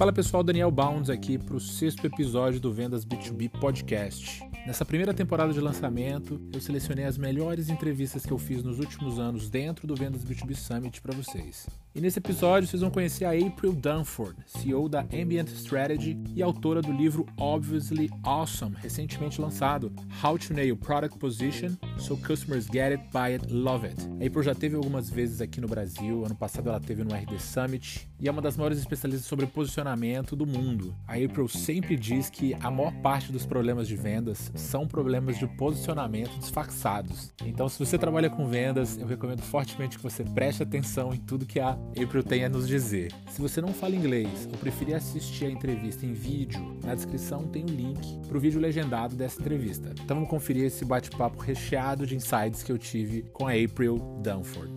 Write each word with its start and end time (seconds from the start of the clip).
Fala 0.00 0.12
pessoal, 0.14 0.42
Daniel 0.42 0.70
Bounds 0.70 1.10
aqui 1.10 1.36
para 1.36 1.54
o 1.54 1.60
sexto 1.60 2.06
episódio 2.06 2.58
do 2.58 2.72
Vendas 2.72 3.04
B2B 3.04 3.50
Podcast. 3.60 4.40
Nessa 4.66 4.82
primeira 4.82 5.12
temporada 5.12 5.52
de 5.52 5.60
lançamento, 5.60 6.40
eu 6.54 6.60
selecionei 6.60 7.04
as 7.04 7.18
melhores 7.18 7.68
entrevistas 7.68 8.24
que 8.24 8.32
eu 8.32 8.38
fiz 8.38 8.62
nos 8.62 8.78
últimos 8.78 9.18
anos 9.18 9.50
dentro 9.50 9.86
do 9.86 9.94
Vendas 9.94 10.24
B2B 10.24 10.54
Summit 10.54 11.02
para 11.02 11.14
vocês. 11.14 11.66
E 11.92 12.00
nesse 12.00 12.20
episódio 12.20 12.68
vocês 12.68 12.82
vão 12.82 12.90
conhecer 12.90 13.24
a 13.24 13.32
April 13.32 13.72
Dunford, 13.72 14.36
CEO 14.46 14.88
da 14.88 15.00
Ambient 15.12 15.48
Strategy 15.48 16.16
e 16.36 16.40
autora 16.40 16.80
do 16.80 16.92
livro 16.92 17.26
Obviously 17.36 18.08
Awesome, 18.22 18.76
recentemente 18.78 19.40
lançado, 19.40 19.92
How 20.22 20.38
to 20.38 20.54
Nail 20.54 20.76
Product 20.76 21.18
Position 21.18 21.70
So 21.98 22.16
Customers 22.16 22.66
Get 22.66 22.92
It, 22.92 23.04
Buy 23.12 23.32
It, 23.32 23.52
Love 23.52 23.88
It. 23.88 24.08
A 24.20 24.26
April 24.28 24.42
já 24.44 24.54
teve 24.54 24.76
algumas 24.76 25.10
vezes 25.10 25.40
aqui 25.40 25.60
no 25.60 25.66
Brasil, 25.66 26.24
ano 26.24 26.36
passado 26.36 26.68
ela 26.68 26.78
teve 26.78 27.02
no 27.02 27.12
RD 27.12 27.40
Summit 27.40 28.08
e 28.20 28.28
é 28.28 28.30
uma 28.30 28.40
das 28.40 28.56
maiores 28.56 28.78
especialistas 28.78 29.26
sobre 29.26 29.46
posicionamento 29.46 30.36
do 30.36 30.46
mundo. 30.46 30.94
A 31.08 31.14
April 31.14 31.48
sempre 31.48 31.96
diz 31.96 32.30
que 32.30 32.54
a 32.60 32.70
maior 32.70 32.92
parte 33.02 33.32
dos 33.32 33.44
problemas 33.44 33.88
de 33.88 33.96
vendas 33.96 34.52
são 34.54 34.86
problemas 34.86 35.38
de 35.40 35.46
posicionamento 35.56 36.38
disfarçados. 36.38 37.32
Então, 37.44 37.68
se 37.68 37.84
você 37.84 37.98
trabalha 37.98 38.30
com 38.30 38.46
vendas, 38.46 38.96
eu 38.96 39.08
recomendo 39.08 39.42
fortemente 39.42 39.96
que 39.96 40.02
você 40.04 40.22
preste 40.22 40.62
atenção 40.62 41.12
em 41.12 41.18
tudo 41.18 41.44
que 41.44 41.58
a 41.58 41.79
April 42.02 42.22
tem 42.22 42.44
a 42.44 42.48
nos 42.48 42.68
dizer. 42.68 43.12
Se 43.28 43.40
você 43.40 43.60
não 43.60 43.74
fala 43.74 43.94
inglês 43.94 44.46
ou 44.50 44.58
preferir 44.58 44.94
assistir 44.94 45.46
a 45.46 45.50
entrevista 45.50 46.06
em 46.06 46.12
vídeo, 46.12 46.78
na 46.84 46.94
descrição 46.94 47.46
tem 47.48 47.64
o 47.64 47.70
um 47.70 47.74
link 47.74 48.26
para 48.26 48.36
o 48.36 48.40
vídeo 48.40 48.60
legendado 48.60 49.16
dessa 49.16 49.40
entrevista. 49.40 49.90
Então 49.90 50.16
vamos 50.16 50.30
conferir 50.30 50.64
esse 50.64 50.84
bate-papo 50.84 51.40
recheado 51.40 52.06
de 52.06 52.14
insights 52.14 52.62
que 52.62 52.70
eu 52.70 52.78
tive 52.78 53.22
com 53.32 53.46
a 53.46 53.52
April 53.52 53.98
Dunford. 54.22 54.72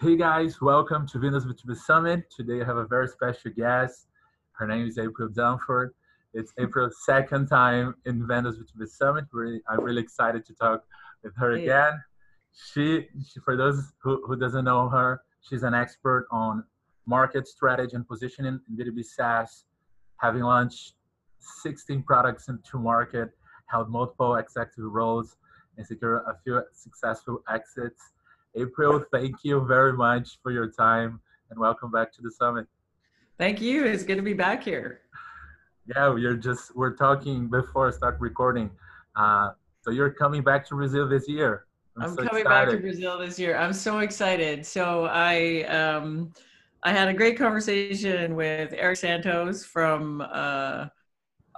Hey 0.00 0.16
guys, 0.16 0.60
welcome 0.60 1.06
to 1.06 1.18
Venus 1.18 1.44
B2B 1.44 1.74
Summit. 1.74 2.28
Today 2.30 2.60
I 2.60 2.64
have 2.64 2.78
a 2.78 2.86
very 2.86 3.08
special 3.08 3.52
guest. 3.52 4.06
Her 4.52 4.66
name 4.66 4.86
is 4.86 4.96
April 4.96 5.28
Dunford. 5.28 5.90
It's 6.34 6.52
April's 6.56 7.04
second 7.04 7.48
time 7.48 7.94
in 8.06 8.26
Venus 8.26 8.56
B2B 8.58 8.88
Summit. 8.88 9.24
Really, 9.32 9.60
I'm 9.68 9.82
really 9.82 10.02
excited 10.02 10.44
to 10.46 10.54
talk 10.54 10.84
with 11.24 11.34
her 11.36 11.56
hey. 11.56 11.64
again. 11.64 12.00
She, 12.58 13.06
she, 13.24 13.40
for 13.44 13.56
those 13.56 13.92
who, 14.02 14.22
who 14.26 14.36
doesn't 14.36 14.64
know 14.64 14.88
her, 14.88 15.22
she's 15.40 15.62
an 15.62 15.74
expert 15.74 16.26
on 16.30 16.64
market 17.06 17.46
strategy 17.46 17.94
and 17.94 18.06
positioning 18.06 18.60
in 18.68 18.76
B2B 18.76 19.04
SaaS, 19.04 19.64
having 20.16 20.42
launched 20.42 20.94
16 21.62 22.02
products 22.02 22.48
into 22.48 22.78
market, 22.78 23.30
held 23.66 23.88
multiple 23.88 24.36
executive 24.36 24.90
roles, 24.90 25.36
and 25.76 25.86
secured 25.86 26.22
a 26.26 26.34
few 26.42 26.62
successful 26.74 27.42
exits. 27.48 28.02
April, 28.56 29.04
thank 29.12 29.36
you 29.44 29.64
very 29.66 29.92
much 29.92 30.38
for 30.42 30.50
your 30.50 30.68
time 30.70 31.20
and 31.50 31.58
welcome 31.58 31.90
back 31.90 32.12
to 32.14 32.22
the 32.22 32.30
summit. 32.30 32.66
Thank 33.38 33.60
you. 33.60 33.84
It's 33.84 34.02
good 34.02 34.16
to 34.16 34.22
be 34.22 34.32
back 34.32 34.64
here. 34.64 35.02
Yeah, 35.86 36.08
we're 36.08 36.34
just 36.34 36.74
we're 36.74 36.96
talking 36.96 37.48
before 37.48 37.88
I 37.88 37.92
start 37.92 38.18
recording. 38.20 38.70
Uh, 39.14 39.52
so 39.80 39.92
you're 39.92 40.10
coming 40.10 40.42
back 40.42 40.68
to 40.68 40.74
Brazil 40.74 41.08
this 41.08 41.28
year. 41.28 41.67
I'm, 42.00 42.10
I'm 42.10 42.16
so 42.16 42.22
coming 42.24 42.42
excited. 42.42 42.66
back 42.66 42.70
to 42.70 42.80
Brazil 42.80 43.18
this 43.18 43.38
year. 43.38 43.56
I'm 43.56 43.72
so 43.72 43.98
excited. 43.98 44.64
So 44.64 45.04
I 45.06 45.64
um, 45.64 46.32
I 46.82 46.92
had 46.92 47.08
a 47.08 47.14
great 47.14 47.36
conversation 47.36 48.36
with 48.36 48.72
Eric 48.76 48.98
Santos 48.98 49.64
from 49.64 50.20
uh, 50.20 50.86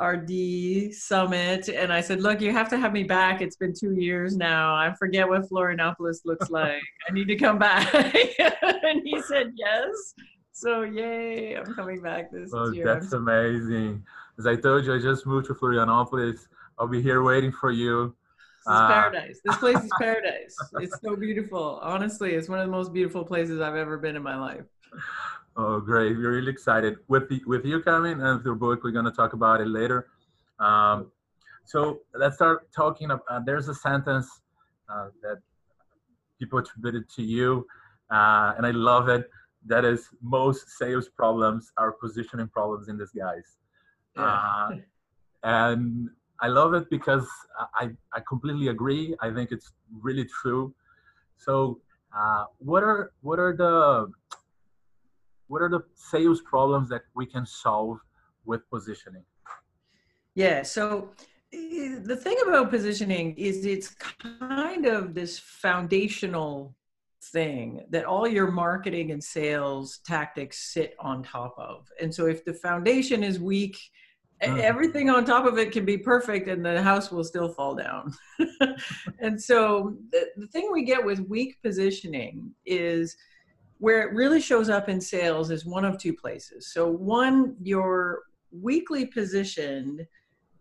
RD 0.01 0.95
Summit, 0.95 1.69
and 1.69 1.93
I 1.93 2.01
said, 2.01 2.23
"Look, 2.23 2.41
you 2.41 2.53
have 2.53 2.69
to 2.71 2.79
have 2.79 2.93
me 2.93 3.03
back. 3.03 3.43
It's 3.43 3.57
been 3.57 3.75
two 3.75 3.95
years 3.95 4.37
now. 4.37 4.75
I 4.75 4.95
forget 4.99 5.29
what 5.29 5.49
Florianopolis 5.49 6.21
looks 6.25 6.49
like. 6.51 6.83
I 7.09 7.13
need 7.13 7.29
to 7.29 7.37
come 7.37 7.59
back." 7.59 7.93
and 8.39 9.03
he 9.05 9.21
said, 9.23 9.53
"Yes." 9.55 10.15
So 10.53 10.83
yay! 10.83 11.55
I'm 11.55 11.75
coming 11.75 12.01
back 12.01 12.31
this 12.31 12.51
oh, 12.55 12.71
year. 12.73 12.85
That's 12.85 13.13
amazing. 13.13 14.03
As 14.39 14.47
I 14.47 14.57
told 14.57 14.87
you, 14.87 14.95
I 14.95 14.99
just 14.99 15.27
moved 15.27 15.47
to 15.49 15.55
Florianopolis. 15.55 16.49
I'll 16.79 16.89
be 16.89 17.03
here 17.03 17.23
waiting 17.23 17.53
for 17.53 17.71
you 17.71 18.15
this 18.67 18.75
is 18.75 18.81
uh, 18.81 18.89
paradise. 18.89 19.41
This 19.45 19.57
place 19.57 19.79
is 19.79 19.91
paradise. 19.99 20.57
it's 20.81 20.99
so 21.03 21.17
beautiful. 21.17 21.81
Honestly, 21.83 22.35
it's 22.35 22.49
one 22.49 22.59
of 22.59 22.67
the 22.67 22.71
most 22.71 22.93
beautiful 22.93 23.25
places 23.25 23.61
I've 23.61 23.75
ever 23.75 23.97
been 23.97 24.17
in 24.17 24.23
my 24.23 24.37
life. 24.39 24.65
Oh, 25.57 25.81
great! 25.81 26.17
We're 26.17 26.33
really 26.33 26.53
excited 26.53 26.97
with 27.09 27.29
the, 27.31 27.41
with 27.47 27.65
you 27.65 27.81
coming 27.81 28.21
and 28.21 28.37
with 28.37 28.45
your 28.45 28.55
book. 28.55 28.85
We're 28.85 28.91
going 28.91 29.07
to 29.07 29.13
talk 29.13 29.33
about 29.33 29.63
it 29.63 29.69
later. 29.69 30.09
Um, 30.59 31.11
so 31.65 32.01
let's 32.15 32.37
start 32.37 32.71
talking. 32.73 33.11
About, 33.11 33.25
uh, 33.31 33.41
there's 33.45 33.69
a 33.69 33.75
sentence 33.75 34.29
uh, 34.93 35.09
that 35.23 35.39
people 36.39 36.59
attributed 36.59 37.09
to 37.17 37.23
you, 37.23 37.67
uh, 38.11 38.53
and 38.59 38.67
I 38.67 38.73
love 38.73 39.09
it. 39.09 39.29
That 39.67 39.85
is, 39.85 40.09
most 40.23 40.71
sales 40.79 41.09
problems 41.09 41.73
are 41.79 41.93
positioning 41.93 42.49
problems 42.49 42.89
in 42.89 42.99
disguise. 42.99 43.57
Yeah. 44.17 44.23
Uh, 44.25 44.71
and 45.43 46.11
I 46.43 46.49
love 46.49 46.75
it 46.75 46.89
because 46.91 47.29
I, 47.75 47.91
I 48.13 48.21
completely 48.29 48.69
agree. 48.69 49.15
I 49.21 49.31
think 49.31 49.53
it's 49.53 49.73
really 50.01 50.25
true. 50.25 50.75
So, 51.37 51.81
uh, 52.17 52.45
what 52.59 52.83
are 52.83 53.13
what 53.21 53.39
are 53.39 53.55
the 53.57 54.11
what 55.49 55.63
are 55.63 55.69
the 55.69 55.83
sales 55.95 56.41
problems 56.41 56.89
that 56.89 57.03
we 57.15 57.27
can 57.27 57.45
solve 57.45 57.99
with 58.45 58.69
positioning? 58.71 59.25
Yeah. 60.35 60.63
So 60.63 61.11
the 61.53 62.19
thing 62.21 62.37
about 62.47 62.71
positioning 62.71 63.35
is 63.37 63.67
it's 63.67 63.89
kind 63.89 64.87
of 64.87 65.15
this 65.15 65.39
foundational 65.39 66.77
thing 67.23 67.83
that 67.91 68.05
all 68.05 68.27
your 68.27 68.51
marketing 68.51 69.11
and 69.11 69.23
sales 69.23 69.99
tactics 70.07 70.73
sit 70.73 70.95
on 70.99 71.23
top 71.23 71.55
of. 71.59 71.89
And 72.01 72.15
so 72.15 72.27
if 72.27 72.45
the 72.45 72.55
foundation 72.55 73.23
is 73.23 73.39
weak. 73.39 73.77
Mm. 74.43 74.61
everything 74.61 75.11
on 75.11 75.27
top 75.27 75.45
of 75.45 75.59
it 75.59 75.71
can 75.71 75.85
be 75.85 75.99
perfect 75.99 76.49
and 76.49 76.65
the 76.65 76.83
house 76.83 77.11
will 77.11 77.25
still 77.25 77.51
fall 77.51 77.75
down. 77.75 78.15
and 79.19 79.41
so 79.41 79.97
the, 80.13 80.29
the 80.37 80.47
thing 80.47 80.71
we 80.73 80.83
get 80.85 81.05
with 81.05 81.21
weak 81.21 81.59
positioning 81.63 82.55
is 82.65 83.17
where 83.79 84.07
it 84.07 84.15
really 84.15 84.41
shows 84.41 84.71
up 84.71 84.89
in 84.89 85.01
sales 85.01 85.51
is 85.51 85.67
one 85.67 85.85
of 85.85 85.99
two 85.99 86.15
places. 86.15 86.73
So 86.73 86.89
one, 86.89 87.55
you're 87.63 88.21
weakly 88.51 89.07
positioned 89.07 90.07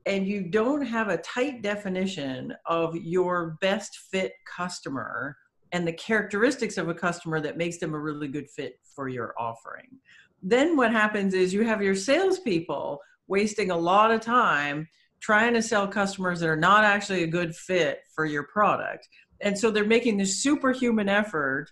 and 0.06 0.28
you 0.28 0.42
don't 0.42 0.82
have 0.82 1.10
a 1.10 1.18
tight 1.18 1.62
definition 1.62 2.54
of 2.66 2.96
your 2.96 3.58
best 3.62 3.98
fit 4.12 4.34
customer 4.46 5.38
and 5.72 5.88
the 5.88 5.94
characteristics 5.94 6.78
of 6.78 6.90
a 6.90 6.94
customer 6.94 7.40
that 7.42 7.58
makes 7.58 7.78
them 7.78 7.94
a 7.94 8.00
really 8.00 8.28
good 8.28 8.50
fit 8.50 8.80
for 8.96 9.08
your 9.08 9.34
offering. 9.38 10.00
Then 10.42 10.76
what 10.76 10.92
happens 10.92 11.34
is 11.34 11.54
you 11.54 11.64
have 11.64 11.82
your 11.82 11.96
salespeople 11.96 13.00
wasting 13.30 13.72
a 13.72 13.78
lot 13.78 14.12
of 14.12 14.20
time 14.20 14.88
trying 15.22 15.54
to 15.54 15.62
sell 15.62 15.88
customers 15.88 16.40
that 16.40 16.50
are 16.50 16.56
not 16.56 16.84
actually 16.84 17.24
a 17.24 17.28
good 17.28 17.56
fit 17.56 18.00
for 18.14 18.26
your 18.26 18.44
product. 18.44 19.08
And 19.42 19.58
so 19.58 19.72
they're 19.72 19.86
making 19.86 20.18
this 20.18 20.42
superhuman 20.42 21.08
effort 21.08 21.68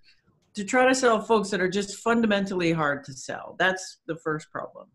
to 0.53 0.63
try 0.63 0.87
to 0.87 0.95
sell 0.95 1.21
folks 1.21 1.49
that 1.49 1.61
are 1.61 1.69
just 1.69 1.97
fundamentally 1.97 2.71
hard 2.71 3.03
to 3.05 3.13
sell. 3.13 3.55
That's 3.59 3.99
the 4.07 4.17
first 4.17 4.51
problem. 4.51 4.87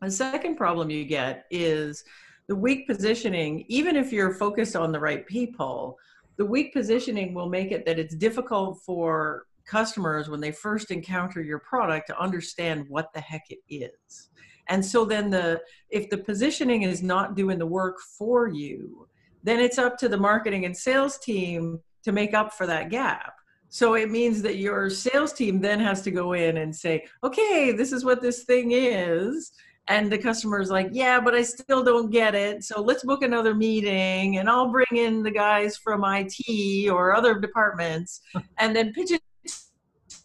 The 0.00 0.10
second 0.10 0.56
problem 0.56 0.90
you 0.90 1.04
get 1.04 1.44
is 1.50 2.02
the 2.48 2.56
weak 2.56 2.86
positioning, 2.86 3.64
even 3.68 3.96
if 3.96 4.12
you're 4.12 4.34
focused 4.34 4.74
on 4.74 4.92
the 4.92 5.00
right 5.00 5.26
people, 5.26 5.96
the 6.38 6.46
weak 6.46 6.72
positioning 6.72 7.34
will 7.34 7.48
make 7.48 7.70
it 7.70 7.84
that 7.86 7.98
it's 7.98 8.14
difficult 8.16 8.80
for 8.84 9.44
customers 9.66 10.28
when 10.28 10.40
they 10.40 10.50
first 10.50 10.90
encounter 10.90 11.42
your 11.42 11.60
product 11.60 12.06
to 12.08 12.18
understand 12.18 12.86
what 12.88 13.12
the 13.12 13.20
heck 13.20 13.44
it 13.50 13.60
is 13.68 14.30
and 14.70 14.84
so 14.84 15.04
then 15.04 15.28
the 15.28 15.60
if 15.90 16.08
the 16.08 16.16
positioning 16.16 16.82
is 16.82 17.02
not 17.02 17.36
doing 17.36 17.58
the 17.58 17.66
work 17.66 18.00
for 18.18 18.48
you 18.48 19.06
then 19.42 19.60
it's 19.60 19.78
up 19.78 19.98
to 19.98 20.08
the 20.08 20.16
marketing 20.16 20.64
and 20.64 20.76
sales 20.76 21.18
team 21.18 21.80
to 22.04 22.12
make 22.12 22.34
up 22.34 22.52
for 22.52 22.66
that 22.66 22.90
gap. 22.90 23.34
So 23.68 23.94
it 23.94 24.10
means 24.10 24.42
that 24.42 24.56
your 24.56 24.90
sales 24.90 25.32
team 25.32 25.60
then 25.60 25.80
has 25.80 26.02
to 26.02 26.10
go 26.10 26.32
in 26.32 26.58
and 26.58 26.74
say 26.74 27.06
okay 27.22 27.72
this 27.72 27.92
is 27.92 28.04
what 28.04 28.22
this 28.22 28.44
thing 28.44 28.72
is. 28.72 29.52
And 29.88 30.12
the 30.12 30.18
customer's 30.18 30.70
like 30.70 30.88
yeah 30.92 31.20
but 31.20 31.34
i 31.34 31.42
still 31.42 31.82
don't 31.82 32.10
get 32.10 32.34
it. 32.34 32.64
So 32.64 32.80
let's 32.80 33.04
book 33.04 33.22
another 33.22 33.54
meeting 33.54 34.38
and 34.38 34.48
i'll 34.48 34.70
bring 34.70 34.94
in 34.96 35.22
the 35.22 35.30
guys 35.30 35.76
from 35.76 36.04
it 36.04 36.88
or 36.90 37.14
other 37.14 37.38
departments 37.38 38.20
and 38.58 38.74
then 38.74 38.92
pitch 38.92 39.10
it 39.12 39.22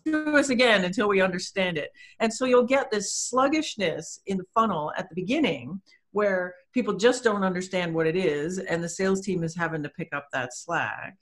to 0.05 0.35
us 0.35 0.49
again 0.49 0.85
until 0.85 1.07
we 1.07 1.21
understand 1.21 1.77
it. 1.77 1.91
And 2.19 2.33
so 2.33 2.45
you'll 2.45 2.63
get 2.63 2.91
this 2.91 3.13
sluggishness 3.13 4.21
in 4.27 4.37
the 4.37 4.45
funnel 4.53 4.91
at 4.97 5.09
the 5.09 5.15
beginning 5.15 5.81
where 6.11 6.55
people 6.73 6.93
just 6.93 7.23
don't 7.23 7.43
understand 7.43 7.93
what 7.93 8.07
it 8.07 8.15
is 8.15 8.59
and 8.59 8.83
the 8.83 8.89
sales 8.89 9.21
team 9.21 9.43
is 9.43 9.55
having 9.55 9.83
to 9.83 9.89
pick 9.89 10.09
up 10.13 10.27
that 10.31 10.53
slack. 10.53 11.17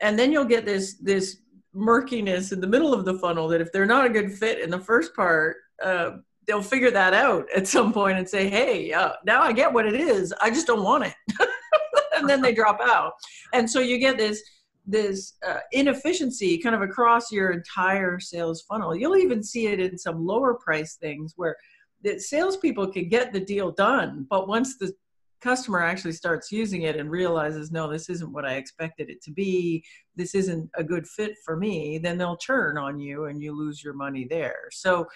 And 0.00 0.18
then 0.18 0.32
you'll 0.32 0.44
get 0.44 0.64
this 0.64 0.96
this 0.98 1.38
murkiness 1.72 2.52
in 2.52 2.60
the 2.60 2.66
middle 2.66 2.92
of 2.92 3.04
the 3.04 3.18
funnel 3.18 3.48
that 3.48 3.60
if 3.60 3.72
they're 3.72 3.86
not 3.86 4.06
a 4.06 4.10
good 4.10 4.32
fit 4.32 4.60
in 4.60 4.70
the 4.70 4.78
first 4.78 5.14
part, 5.14 5.56
uh, 5.84 6.12
they'll 6.46 6.62
figure 6.62 6.90
that 6.90 7.14
out 7.14 7.46
at 7.54 7.66
some 7.66 7.92
point 7.92 8.18
and 8.18 8.28
say, 8.28 8.48
"Hey, 8.48 8.92
uh, 8.92 9.12
now 9.24 9.42
I 9.42 9.52
get 9.52 9.72
what 9.72 9.86
it 9.86 9.94
is. 9.94 10.32
I 10.40 10.50
just 10.50 10.66
don't 10.66 10.82
want 10.82 11.04
it," 11.04 11.14
and 12.16 12.28
then 12.28 12.40
they 12.40 12.54
drop 12.54 12.80
out. 12.80 13.12
And 13.52 13.70
so 13.70 13.80
you 13.80 13.98
get 13.98 14.16
this 14.16 14.42
this 14.90 15.34
uh, 15.46 15.58
inefficiency 15.72 16.58
kind 16.58 16.74
of 16.74 16.82
across 16.82 17.30
your 17.30 17.50
entire 17.50 18.18
sales 18.18 18.62
funnel. 18.62 18.94
You'll 18.94 19.16
even 19.16 19.42
see 19.42 19.66
it 19.68 19.80
in 19.80 19.96
some 19.98 20.26
lower 20.26 20.54
price 20.54 20.96
things 20.96 21.34
where 21.36 21.56
the 22.02 22.18
salespeople 22.18 22.92
can 22.92 23.08
get 23.08 23.32
the 23.32 23.40
deal 23.40 23.70
done, 23.70 24.26
but 24.28 24.48
once 24.48 24.78
the 24.78 24.92
customer 25.40 25.80
actually 25.80 26.12
starts 26.12 26.52
using 26.52 26.82
it 26.82 26.96
and 26.96 27.10
realizes, 27.10 27.70
no, 27.70 27.90
this 27.90 28.10
isn't 28.10 28.32
what 28.32 28.44
I 28.44 28.54
expected 28.54 29.08
it 29.08 29.22
to 29.22 29.30
be, 29.30 29.84
this 30.16 30.34
isn't 30.34 30.70
a 30.76 30.84
good 30.84 31.06
fit 31.06 31.32
for 31.44 31.56
me, 31.56 31.98
then 31.98 32.18
they'll 32.18 32.36
turn 32.36 32.76
on 32.76 33.00
you 33.00 33.26
and 33.26 33.42
you 33.42 33.56
lose 33.56 33.82
your 33.82 33.94
money 33.94 34.26
there. 34.28 34.68
So 34.70 35.06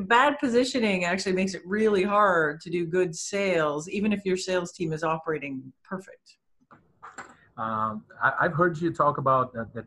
bad 0.00 0.38
positioning 0.38 1.04
actually 1.04 1.32
makes 1.32 1.54
it 1.54 1.62
really 1.64 2.02
hard 2.02 2.60
to 2.62 2.70
do 2.70 2.86
good 2.86 3.14
sales, 3.14 3.88
even 3.88 4.12
if 4.12 4.24
your 4.24 4.36
sales 4.36 4.72
team 4.72 4.92
is 4.92 5.04
operating 5.04 5.72
perfect. 5.84 6.36
Um, 7.58 8.04
I, 8.22 8.44
have 8.44 8.54
heard 8.54 8.78
you 8.78 8.92
talk 8.92 9.18
about 9.18 9.52
that, 9.52 9.74
that 9.74 9.84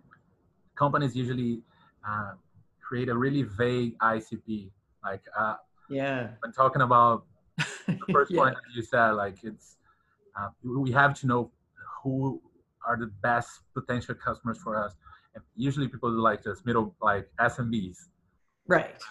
companies 0.75 1.15
usually 1.15 1.61
uh, 2.07 2.33
create 2.81 3.07
a 3.07 3.17
really 3.17 3.43
vague 3.43 3.97
ICP. 3.99 4.69
Like, 5.03 5.21
uh, 5.37 5.55
yeah, 5.89 6.27
when 6.41 6.51
talking 6.51 6.81
about 6.81 7.23
the 7.87 7.97
first 8.11 8.31
yeah. 8.31 8.41
point 8.41 8.55
that 8.55 8.75
you 8.75 8.83
said, 8.83 9.11
like, 9.11 9.37
it's 9.43 9.77
uh, 10.37 10.49
we 10.63 10.91
have 10.91 11.17
to 11.21 11.27
know 11.27 11.51
who 12.03 12.41
are 12.85 12.97
the 12.97 13.07
best 13.23 13.61
potential 13.73 14.15
customers 14.15 14.57
for 14.57 14.75
us. 14.75 14.93
And 15.33 15.43
usually, 15.55 15.87
people 15.87 16.11
like 16.11 16.43
just 16.43 16.65
middle, 16.65 16.93
like 17.01 17.29
SMBs. 17.39 17.97
Right 18.67 19.01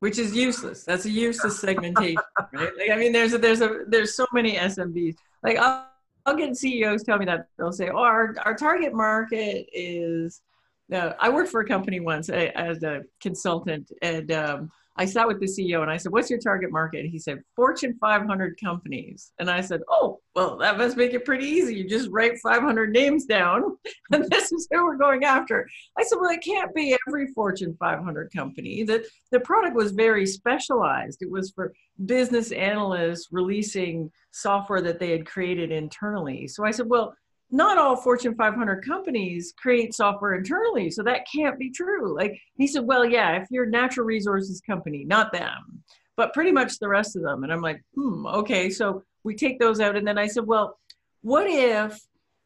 which 0.00 0.18
is 0.18 0.34
useless. 0.34 0.84
That's 0.84 1.06
a 1.06 1.10
useless 1.10 1.58
segmentation, 1.66 2.22
right? 2.52 2.70
Like, 2.78 2.90
I 2.92 2.96
mean, 2.96 3.12
there's 3.12 3.32
a, 3.32 3.38
there's 3.38 3.62
a 3.62 3.84
there's 3.88 4.14
so 4.14 4.26
many 4.32 4.54
SMBs. 4.54 5.16
Like, 5.42 5.56
I'll, 5.56 5.88
I'll 6.26 6.36
get 6.36 6.56
CEOs 6.56 7.04
tell 7.04 7.18
me 7.18 7.24
that 7.26 7.48
they'll 7.56 7.72
say, 7.72 7.88
"Oh, 7.88 8.02
our 8.02 8.34
our 8.44 8.54
target 8.54 8.92
market 8.92 9.68
is." 9.72 10.42
Uh, 10.92 11.12
I 11.18 11.28
worked 11.30 11.50
for 11.50 11.60
a 11.60 11.66
company 11.66 11.98
once 11.98 12.28
as 12.28 12.82
a 12.84 13.02
consultant, 13.20 13.90
and 14.02 14.30
um, 14.30 14.70
I 14.98 15.04
sat 15.04 15.26
with 15.26 15.40
the 15.40 15.46
CEO 15.46 15.82
and 15.82 15.90
I 15.90 15.96
said, 15.96 16.12
What's 16.12 16.30
your 16.30 16.38
target 16.38 16.70
market? 16.72 17.06
He 17.06 17.18
said, 17.18 17.42
Fortune 17.54 17.96
500 18.00 18.58
companies. 18.62 19.32
And 19.38 19.50
I 19.50 19.60
said, 19.60 19.82
Oh, 19.90 20.20
well, 20.34 20.56
that 20.58 20.78
must 20.78 20.96
make 20.96 21.12
it 21.12 21.24
pretty 21.24 21.46
easy. 21.46 21.74
You 21.74 21.88
just 21.88 22.10
write 22.10 22.38
500 22.42 22.92
names 22.92 23.26
down, 23.26 23.76
and 24.12 24.24
this 24.30 24.52
is 24.52 24.66
who 24.70 24.84
we're 24.84 24.96
going 24.96 25.24
after. 25.24 25.68
I 25.98 26.02
said, 26.02 26.18
Well, 26.20 26.30
it 26.30 26.42
can't 26.42 26.74
be 26.74 26.96
every 27.06 27.28
Fortune 27.28 27.76
500 27.78 28.32
company. 28.34 28.84
That 28.84 29.04
the 29.32 29.40
product 29.40 29.76
was 29.76 29.92
very 29.92 30.26
specialized. 30.26 31.22
It 31.22 31.30
was 31.30 31.50
for 31.50 31.72
business 32.04 32.52
analysts 32.52 33.28
releasing 33.30 34.10
software 34.32 34.82
that 34.82 34.98
they 34.98 35.10
had 35.10 35.26
created 35.26 35.70
internally. 35.72 36.48
So 36.48 36.64
I 36.64 36.70
said, 36.70 36.88
Well, 36.88 37.14
not 37.50 37.78
all 37.78 37.96
Fortune 37.96 38.34
500 38.34 38.84
companies 38.84 39.54
create 39.56 39.94
software 39.94 40.34
internally, 40.34 40.90
so 40.90 41.02
that 41.04 41.26
can't 41.32 41.58
be 41.58 41.70
true. 41.70 42.14
Like 42.14 42.40
he 42.56 42.66
said, 42.66 42.84
well, 42.84 43.04
yeah, 43.04 43.36
if 43.36 43.46
you're 43.50 43.64
a 43.64 43.70
natural 43.70 44.06
resources 44.06 44.60
company, 44.60 45.04
not 45.04 45.32
them, 45.32 45.82
but 46.16 46.34
pretty 46.34 46.52
much 46.52 46.78
the 46.78 46.88
rest 46.88 47.14
of 47.14 47.22
them. 47.22 47.44
And 47.44 47.52
I'm 47.52 47.60
like, 47.60 47.82
hmm, 47.94 48.26
okay. 48.26 48.68
So 48.70 49.02
we 49.22 49.34
take 49.34 49.58
those 49.60 49.80
out, 49.80 49.96
and 49.96 50.06
then 50.06 50.18
I 50.18 50.26
said, 50.26 50.46
well, 50.46 50.78
what 51.22 51.46
if 51.48 52.00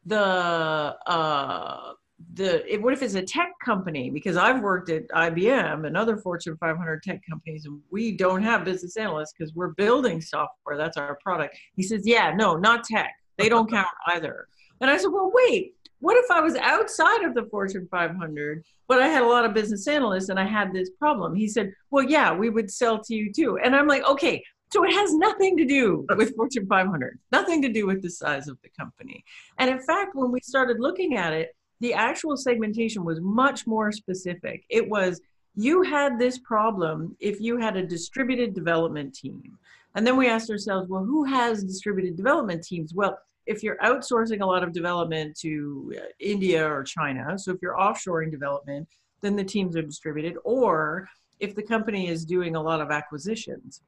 the 0.05 0.17
uh, 0.19 1.93
the 2.33 2.63
what 2.81 2.93
if 2.93 3.01
it's 3.01 3.15
a 3.15 3.21
tech 3.21 3.51
company? 3.63 4.09
Because 4.09 4.37
I've 4.37 4.61
worked 4.61 4.89
at 4.89 5.07
IBM 5.09 5.87
and 5.87 5.97
other 5.97 6.17
Fortune 6.17 6.57
500 6.57 7.01
tech 7.03 7.21
companies, 7.27 7.65
and 7.65 7.79
we 7.89 8.15
don't 8.15 8.43
have 8.43 8.65
business 8.65 8.97
analysts 8.97 9.33
because 9.37 9.53
we're 9.55 9.73
building 9.73 10.21
software. 10.21 10.77
That's 10.77 10.97
our 10.97 11.17
product. 11.23 11.57
He 11.75 11.83
says, 11.83 12.03
yeah, 12.05 12.33
no, 12.35 12.55
not 12.55 12.83
tech. 12.83 13.13
They 13.37 13.49
don't 13.49 13.69
count 13.69 13.87
either. 14.07 14.47
And 14.81 14.89
I 14.89 14.97
said, 14.97 15.11
well, 15.11 15.31
wait, 15.33 15.75
what 15.99 16.17
if 16.17 16.29
I 16.31 16.41
was 16.41 16.55
outside 16.55 17.23
of 17.23 17.35
the 17.35 17.45
Fortune 17.45 17.87
500, 17.89 18.63
but 18.87 19.01
I 19.01 19.07
had 19.07 19.21
a 19.21 19.27
lot 19.27 19.45
of 19.45 19.53
business 19.53 19.87
analysts 19.87 20.29
and 20.29 20.39
I 20.39 20.45
had 20.45 20.73
this 20.73 20.89
problem? 20.99 21.35
He 21.35 21.47
said, 21.47 21.71
well, 21.91 22.03
yeah, 22.03 22.33
we 22.33 22.49
would 22.49 22.69
sell 22.69 23.01
to 23.03 23.15
you 23.15 23.31
too. 23.31 23.59
And 23.63 23.75
I'm 23.75 23.87
like, 23.87 24.03
okay, 24.05 24.43
so 24.73 24.83
it 24.83 24.93
has 24.93 25.13
nothing 25.13 25.57
to 25.57 25.65
do 25.65 26.05
with 26.17 26.35
Fortune 26.35 26.65
500, 26.65 27.19
nothing 27.31 27.61
to 27.61 27.69
do 27.71 27.85
with 27.85 28.01
the 28.01 28.09
size 28.09 28.47
of 28.47 28.57
the 28.63 28.69
company. 28.77 29.23
And 29.59 29.69
in 29.69 29.81
fact, 29.83 30.15
when 30.15 30.31
we 30.31 30.39
started 30.41 30.79
looking 30.79 31.15
at 31.15 31.33
it, 31.33 31.55
the 31.81 31.93
actual 31.93 32.37
segmentation 32.37 33.03
was 33.03 33.19
much 33.21 33.67
more 33.67 33.91
specific. 33.91 34.63
It 34.69 34.87
was 34.87 35.21
you 35.55 35.81
had 35.81 36.17
this 36.17 36.39
problem 36.39 37.15
if 37.19 37.41
you 37.41 37.57
had 37.57 37.75
a 37.75 37.85
distributed 37.85 38.53
development 38.53 39.13
team. 39.13 39.57
And 39.95 40.07
then 40.07 40.15
we 40.15 40.29
asked 40.29 40.49
ourselves, 40.49 40.87
well, 40.89 41.03
who 41.03 41.25
has 41.25 41.63
distributed 41.63 42.15
development 42.15 42.63
teams? 42.63 42.93
Well, 42.93 43.19
if 43.45 43.63
you're 43.63 43.77
outsourcing 43.77 44.41
a 44.41 44.45
lot 44.45 44.63
of 44.63 44.71
development 44.71 45.37
to 45.39 45.93
uh, 45.97 46.05
India 46.19 46.67
or 46.67 46.83
China, 46.83 47.37
so 47.37 47.51
if 47.51 47.57
you're 47.61 47.75
offshoring 47.75 48.31
development, 48.31 48.87
then 49.21 49.35
the 49.35 49.43
teams 49.43 49.75
are 49.75 49.81
distributed, 49.81 50.35
or 50.43 51.07
if 51.39 51.55
the 51.55 51.63
company 51.63 52.07
is 52.07 52.25
doing 52.25 52.55
a 52.55 52.61
lot 52.61 52.81
of 52.81 52.91
acquisitions 52.91 53.81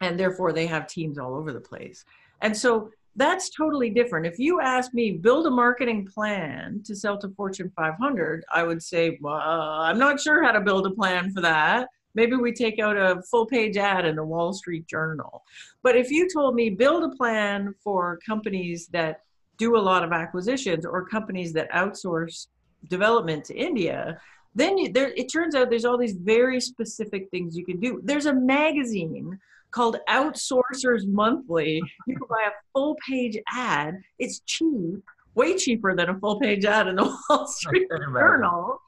and 0.00 0.18
therefore 0.18 0.52
they 0.52 0.66
have 0.66 0.86
teams 0.86 1.18
all 1.18 1.34
over 1.34 1.52
the 1.52 1.60
place. 1.60 2.04
And 2.40 2.56
so 2.56 2.90
that's 3.16 3.50
totally 3.50 3.90
different. 3.90 4.26
If 4.26 4.38
you 4.38 4.60
ask 4.60 4.94
me, 4.94 5.12
build 5.12 5.46
a 5.46 5.50
marketing 5.50 6.06
plan 6.06 6.80
to 6.84 6.94
sell 6.94 7.18
to 7.18 7.28
Fortune 7.30 7.70
500, 7.76 8.44
I 8.52 8.62
would 8.62 8.82
say, 8.82 9.18
well, 9.20 9.34
I'm 9.34 9.98
not 9.98 10.20
sure 10.20 10.42
how 10.42 10.52
to 10.52 10.60
build 10.60 10.86
a 10.86 10.90
plan 10.90 11.32
for 11.32 11.40
that. 11.42 11.88
Maybe 12.14 12.36
we 12.36 12.52
take 12.52 12.78
out 12.78 12.96
a 12.96 13.22
full 13.30 13.46
page 13.46 13.76
ad 13.76 14.04
in 14.04 14.16
the 14.16 14.24
Wall 14.24 14.52
Street 14.52 14.86
Journal. 14.86 15.42
But 15.82 15.96
if 15.96 16.10
you 16.10 16.28
told 16.28 16.54
me 16.54 16.70
build 16.70 17.04
a 17.04 17.16
plan 17.16 17.74
for 17.82 18.18
companies 18.26 18.88
that 18.88 19.22
do 19.58 19.76
a 19.76 19.78
lot 19.78 20.02
of 20.02 20.12
acquisitions 20.12 20.84
or 20.86 21.06
companies 21.06 21.52
that 21.52 21.70
outsource 21.72 22.46
development 22.88 23.44
to 23.44 23.54
India, 23.54 24.18
then 24.54 24.78
you, 24.78 24.92
there, 24.92 25.12
it 25.16 25.30
turns 25.32 25.54
out 25.54 25.70
there's 25.70 25.84
all 25.84 25.98
these 25.98 26.16
very 26.16 26.60
specific 26.60 27.28
things 27.30 27.56
you 27.56 27.64
can 27.64 27.78
do. 27.78 28.00
There's 28.02 28.26
a 28.26 28.34
magazine 28.34 29.38
called 29.70 29.98
Outsourcers 30.08 31.06
Monthly. 31.06 31.80
You 32.06 32.16
can 32.16 32.26
buy 32.28 32.48
a 32.48 32.52
full 32.72 32.96
page 33.06 33.38
ad. 33.52 34.00
It's 34.18 34.40
cheap, 34.46 35.02
way 35.34 35.56
cheaper 35.56 35.94
than 35.94 36.08
a 36.08 36.18
full 36.18 36.40
page 36.40 36.64
ad 36.64 36.88
in 36.88 36.96
the 36.96 37.04
Wall 37.30 37.46
Street 37.46 37.86
Journal 37.88 38.80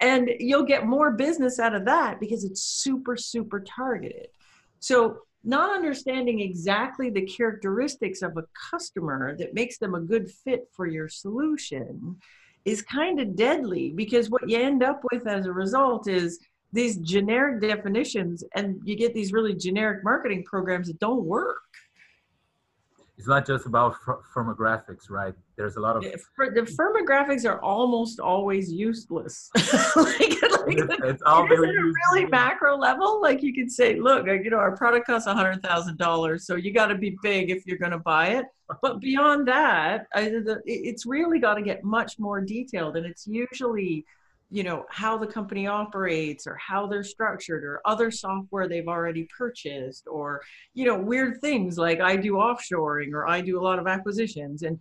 and 0.00 0.30
you'll 0.38 0.64
get 0.64 0.86
more 0.86 1.10
business 1.12 1.58
out 1.58 1.74
of 1.74 1.84
that 1.84 2.20
because 2.20 2.44
it's 2.44 2.62
super 2.62 3.16
super 3.16 3.60
targeted. 3.60 4.28
So 4.80 5.22
not 5.42 5.74
understanding 5.74 6.40
exactly 6.40 7.10
the 7.10 7.26
characteristics 7.26 8.22
of 8.22 8.36
a 8.36 8.44
customer 8.70 9.36
that 9.36 9.54
makes 9.54 9.78
them 9.78 9.94
a 9.94 10.00
good 10.00 10.30
fit 10.30 10.68
for 10.72 10.86
your 10.86 11.08
solution 11.08 12.16
is 12.64 12.82
kind 12.82 13.20
of 13.20 13.36
deadly 13.36 13.90
because 13.94 14.28
what 14.28 14.48
you 14.48 14.58
end 14.58 14.82
up 14.82 15.00
with 15.10 15.26
as 15.26 15.46
a 15.46 15.52
result 15.52 16.08
is 16.08 16.40
these 16.72 16.98
generic 16.98 17.60
definitions 17.60 18.44
and 18.54 18.80
you 18.84 18.96
get 18.96 19.14
these 19.14 19.32
really 19.32 19.54
generic 19.54 20.04
marketing 20.04 20.44
programs 20.44 20.88
that 20.88 20.98
don't 21.00 21.24
work 21.24 21.62
it's 23.20 23.28
not 23.28 23.46
just 23.46 23.66
about 23.66 23.96
firmographics, 24.34 25.10
right? 25.10 25.34
There's 25.58 25.76
a 25.76 25.80
lot 25.80 25.94
of 25.94 26.02
the 26.04 26.62
firmographics 26.62 27.44
are 27.44 27.60
almost 27.60 28.18
always 28.18 28.72
useless. 28.72 29.50
like, 29.94 30.40
like, 30.40 30.78
it's, 30.78 30.94
it's 31.04 31.22
all 31.26 31.46
very 31.46 31.68
at 31.68 31.74
a 31.74 31.92
really 32.14 32.24
macro 32.30 32.78
level. 32.78 33.20
Like 33.20 33.42
you 33.42 33.52
could 33.52 33.70
say, 33.70 34.00
look, 34.00 34.26
uh, 34.26 34.32
you 34.32 34.48
know, 34.48 34.56
our 34.56 34.74
product 34.74 35.04
costs 35.06 35.26
a 35.26 35.34
hundred 35.34 35.62
thousand 35.62 35.98
dollars, 35.98 36.46
so 36.46 36.56
you 36.56 36.72
got 36.72 36.86
to 36.86 36.94
be 36.94 37.18
big 37.22 37.50
if 37.50 37.66
you're 37.66 37.76
going 37.76 37.92
to 37.92 37.98
buy 37.98 38.28
it. 38.28 38.46
But 38.80 39.00
beyond 39.00 39.46
that, 39.48 40.06
I, 40.14 40.32
it's 40.64 41.04
really 41.04 41.40
got 41.40 41.54
to 41.56 41.62
get 41.62 41.84
much 41.84 42.18
more 42.18 42.40
detailed, 42.40 42.96
and 42.96 43.04
it's 43.04 43.26
usually 43.26 44.06
you 44.50 44.64
know 44.64 44.84
how 44.90 45.16
the 45.16 45.26
company 45.26 45.66
operates 45.66 46.46
or 46.46 46.56
how 46.56 46.86
they're 46.86 47.04
structured 47.04 47.64
or 47.64 47.80
other 47.84 48.10
software 48.10 48.68
they've 48.68 48.88
already 48.88 49.28
purchased 49.36 50.06
or 50.10 50.42
you 50.74 50.84
know 50.84 50.98
weird 50.98 51.40
things 51.40 51.78
like 51.78 52.00
i 52.00 52.16
do 52.16 52.32
offshoring 52.32 53.12
or 53.12 53.28
i 53.28 53.40
do 53.40 53.58
a 53.58 53.62
lot 53.62 53.78
of 53.78 53.86
acquisitions. 53.86 54.62
And 54.62 54.78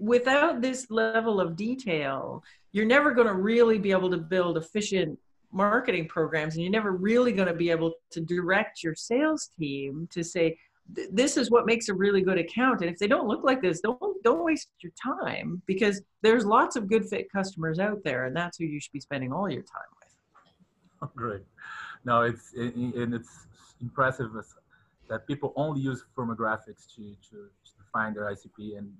without 0.00 0.60
this 0.60 0.86
level 0.90 1.40
of 1.40 1.56
detail 1.56 2.42
you're 2.72 2.86
never 2.86 3.12
going 3.12 3.26
to 3.26 3.34
really 3.34 3.78
be 3.78 3.90
able 3.90 4.10
to 4.10 4.18
build 4.18 4.56
efficient 4.56 5.18
marketing 5.50 6.06
programs 6.06 6.54
and 6.54 6.62
you're 6.62 6.70
never 6.70 6.92
really 6.92 7.32
going 7.32 7.48
to 7.48 7.54
be 7.54 7.70
able 7.70 7.92
to 8.10 8.20
direct 8.20 8.82
your 8.82 8.94
sales 8.94 9.48
team 9.58 10.06
to 10.10 10.22
say 10.22 10.56
this 10.88 11.36
is 11.36 11.50
what 11.50 11.66
makes 11.66 11.88
a 11.88 11.94
really 11.94 12.22
good 12.22 12.38
account 12.38 12.80
and 12.80 12.90
if 12.90 12.98
they 12.98 13.06
don't 13.06 13.28
look 13.28 13.44
like 13.44 13.60
this 13.60 13.80
don't 13.80 14.00
don't 14.24 14.44
waste 14.44 14.68
your 14.80 14.92
time 15.02 15.62
because 15.66 16.00
there's 16.22 16.46
lots 16.46 16.76
of 16.76 16.88
good 16.88 17.06
fit 17.06 17.30
customers 17.30 17.78
out 17.78 18.02
there 18.04 18.24
and 18.24 18.34
that's 18.34 18.56
who 18.58 18.64
you 18.64 18.80
should 18.80 18.92
be 18.92 19.00
spending 19.00 19.32
all 19.32 19.50
your 19.50 19.62
time 19.62 19.82
with 20.00 20.08
oh, 21.02 21.10
great 21.14 21.42
no 22.04 22.22
it's 22.22 22.52
it, 22.54 22.74
and 22.74 23.14
it's 23.14 23.46
impressive 23.80 24.30
that 25.08 25.26
people 25.26 25.52
only 25.56 25.80
use 25.80 26.04
firmographics 26.16 26.86
to 26.94 27.14
to, 27.28 27.36
to 27.64 27.82
find 27.92 28.16
their 28.16 28.24
icp 28.24 28.78
and 28.78 28.90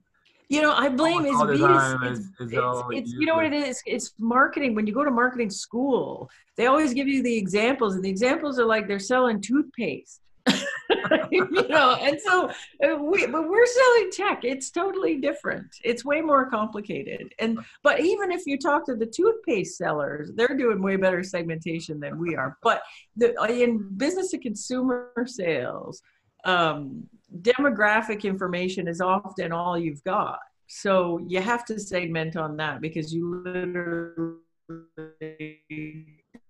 you 0.51 0.63
know, 0.63 0.73
I 0.73 0.89
blame 0.89 1.27
is 1.27 1.37
it's, 1.43 1.61
it's, 2.41 2.53
it's, 2.53 2.83
it's 2.91 3.13
you 3.13 3.27
know 3.27 3.35
what 3.35 3.45
it 3.45 3.53
is? 3.53 3.83
It's 3.85 4.15
marketing. 4.19 4.75
When 4.75 4.87
you 4.87 4.95
go 4.95 5.05
to 5.05 5.11
marketing 5.11 5.51
school, 5.51 6.31
they 6.57 6.67
always 6.67 6.95
give 6.95 7.07
you 7.07 7.23
the 7.23 7.37
examples, 7.37 7.97
and 7.97 8.03
the 8.03 8.09
examples 8.09 8.59
are 8.59 8.65
like 8.65 8.89
they're 8.89 8.99
selling 8.99 9.43
toothpaste. 9.43 10.23
you 11.31 11.49
know, 11.69 11.97
and 12.01 12.19
so 12.21 12.49
uh, 12.85 12.97
we, 12.97 13.27
but 13.27 13.49
we're 13.49 13.67
selling 13.67 14.11
tech. 14.11 14.45
It's 14.45 14.71
totally 14.71 15.17
different. 15.17 15.67
It's 15.85 16.05
way 16.05 16.21
more 16.21 16.49
complicated. 16.49 17.33
And 17.39 17.59
but 17.83 18.01
even 18.01 18.33
if 18.33 18.47
you 18.47 18.59
talk 18.59 18.87
to 18.87 18.95
the 18.95 19.07
toothpaste 19.07 19.77
sellers, 19.77 20.31
they're 20.35 20.57
doing 20.57 20.83
way 20.83 20.97
better 20.97 21.23
segmentation 21.23 22.01
than 22.01 22.19
we 22.19 22.37
are. 22.37 22.57
But 22.63 22.83
the, 23.17 23.35
in 23.51 23.89
business 23.97 24.31
to 24.31 24.39
consumer 24.39 25.13
sales, 25.27 26.03
um, 26.45 27.07
demographic 27.43 28.25
information 28.25 28.89
is 28.89 29.01
often 29.01 29.53
all 29.53 29.79
you've 29.79 30.05
got. 30.05 30.39
So 30.69 31.21
you 31.27 31.41
have 31.41 31.65
to 31.67 31.79
segment 31.79 32.37
on 32.37 32.57
that 32.59 32.81
because 32.81 33.13
you 33.13 33.43
literally 33.45 34.37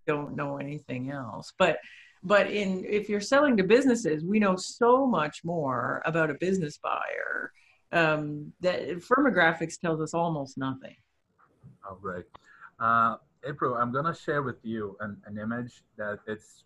don't 0.07 0.35
know 0.35 0.59
anything 0.59 1.11
else. 1.11 1.53
But 1.59 1.79
but 2.23 2.51
in 2.51 2.85
if 2.85 3.09
you're 3.09 3.21
selling 3.21 3.57
to 3.57 3.65
businesses, 3.65 4.25
we 4.25 4.39
know 4.39 4.57
so 4.57 5.07
much 5.07 5.45
more 5.45 6.03
about 6.05 6.31
a 6.31 6.35
business 6.35 6.79
buyer 6.79 7.53
um, 7.93 8.53
that 8.61 8.89
firmographics 8.99 9.79
tells 9.81 10.01
us 10.01 10.15
almost 10.15 10.59
nothing. 10.59 10.97
Oh, 11.89 11.97
great. 12.01 12.25
Uh, 12.81 13.17
April, 13.47 13.75
I'm 13.77 13.93
gonna 13.93 14.15
share 14.15 14.43
with 14.43 14.59
you 14.63 14.97
an, 15.01 15.17
an 15.27 15.39
image 15.39 15.83
that 15.97 16.19
it's 16.27 16.65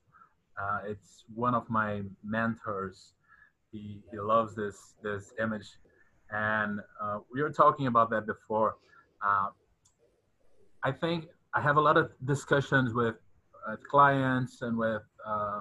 uh, 0.61 0.81
it's 0.87 1.25
one 1.35 1.55
of 1.55 1.69
my 1.71 2.03
mentors. 2.25 3.15
He, 3.71 4.03
he 4.11 4.19
loves 4.19 4.55
this 4.55 4.95
this 5.03 5.33
image, 5.41 5.69
and 6.31 6.81
uh, 7.01 7.19
we 7.33 7.43
were 7.43 7.51
talking 7.51 7.87
about 7.87 8.11
that 8.11 8.27
before. 8.27 8.77
Uh, 9.25 9.49
I 10.83 10.93
think 10.93 11.27
I 11.55 11.61
have 11.61 11.77
a 11.77 11.81
lot 11.81 11.97
of 11.97 12.11
discussions 12.25 12.93
with 12.93 13.15
uh, 13.69 13.77
clients 13.89 14.63
and 14.63 14.77
with 14.77 15.03
uh, 15.27 15.61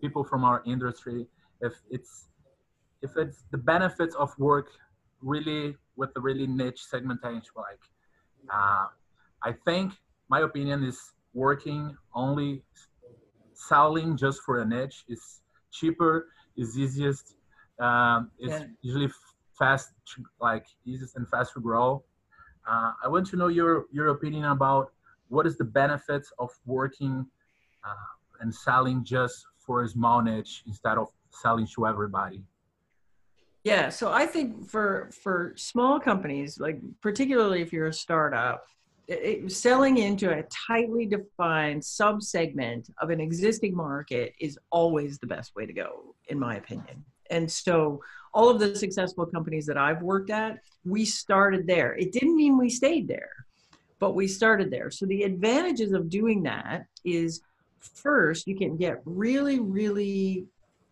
people 0.00 0.24
from 0.24 0.44
our 0.44 0.62
industry 0.66 1.26
if 1.60 1.74
it's 1.90 2.28
if 3.02 3.16
it's 3.16 3.44
the 3.50 3.58
benefits 3.58 4.14
of 4.14 4.36
work 4.38 4.68
really 5.22 5.76
with 5.96 6.12
the 6.14 6.20
really 6.20 6.46
niche 6.46 6.82
segmentation 6.82 7.52
like 7.56 7.80
uh, 8.52 8.86
i 9.42 9.52
think 9.64 9.92
my 10.28 10.40
opinion 10.40 10.82
is 10.84 11.12
working 11.34 11.96
only 12.14 12.62
selling 13.54 14.16
just 14.16 14.40
for 14.42 14.60
a 14.60 14.64
niche 14.64 15.04
is 15.08 15.42
cheaper 15.70 16.28
is 16.56 16.78
easiest 16.78 17.34
um, 17.78 18.30
it's 18.38 18.60
yeah. 18.60 18.66
usually 18.82 19.10
fast 19.58 19.92
like 20.40 20.66
easiest 20.86 21.16
and 21.16 21.28
fast 21.28 21.52
to 21.52 21.60
grow 21.60 22.02
uh, 22.68 22.92
i 23.04 23.08
want 23.08 23.26
to 23.26 23.36
know 23.36 23.48
your 23.48 23.84
your 23.92 24.08
opinion 24.08 24.44
about 24.46 24.92
what 25.28 25.46
is 25.46 25.56
the 25.56 25.64
benefits 25.64 26.32
of 26.38 26.50
working 26.66 27.26
uh, 27.84 28.10
and 28.40 28.54
selling 28.54 29.04
just 29.04 29.44
for 29.58 29.84
a 29.84 29.88
small 29.88 30.22
niche 30.22 30.62
instead 30.66 30.98
of 30.98 31.08
selling 31.30 31.66
to 31.74 31.86
everybody? 31.86 32.42
Yeah, 33.62 33.90
so 33.90 34.10
I 34.10 34.26
think 34.26 34.68
for 34.68 35.10
for 35.22 35.52
small 35.56 36.00
companies, 36.00 36.58
like 36.58 36.80
particularly 37.02 37.60
if 37.60 37.72
you're 37.72 37.88
a 37.88 37.92
startup, 37.92 38.64
it, 39.06 39.52
selling 39.52 39.98
into 39.98 40.30
a 40.30 40.44
tightly 40.44 41.04
defined 41.04 41.82
subsegment 41.82 42.90
of 43.02 43.10
an 43.10 43.20
existing 43.20 43.74
market 43.76 44.34
is 44.40 44.58
always 44.70 45.18
the 45.18 45.26
best 45.26 45.54
way 45.54 45.66
to 45.66 45.72
go, 45.72 46.14
in 46.28 46.38
my 46.38 46.56
opinion. 46.56 47.04
And 47.30 47.50
so, 47.50 48.00
all 48.32 48.48
of 48.48 48.60
the 48.60 48.74
successful 48.74 49.26
companies 49.26 49.66
that 49.66 49.76
I've 49.76 50.02
worked 50.02 50.30
at, 50.30 50.60
we 50.84 51.04
started 51.04 51.66
there. 51.66 51.94
It 51.94 52.12
didn't 52.12 52.36
mean 52.36 52.56
we 52.56 52.70
stayed 52.70 53.08
there, 53.08 53.32
but 53.98 54.14
we 54.14 54.26
started 54.26 54.70
there. 54.70 54.90
So 54.90 55.04
the 55.06 55.24
advantages 55.24 55.92
of 55.92 56.08
doing 56.08 56.42
that 56.44 56.86
is 57.04 57.42
first 57.80 58.46
you 58.46 58.56
can 58.56 58.76
get 58.76 59.00
really 59.04 59.60
really 59.60 60.46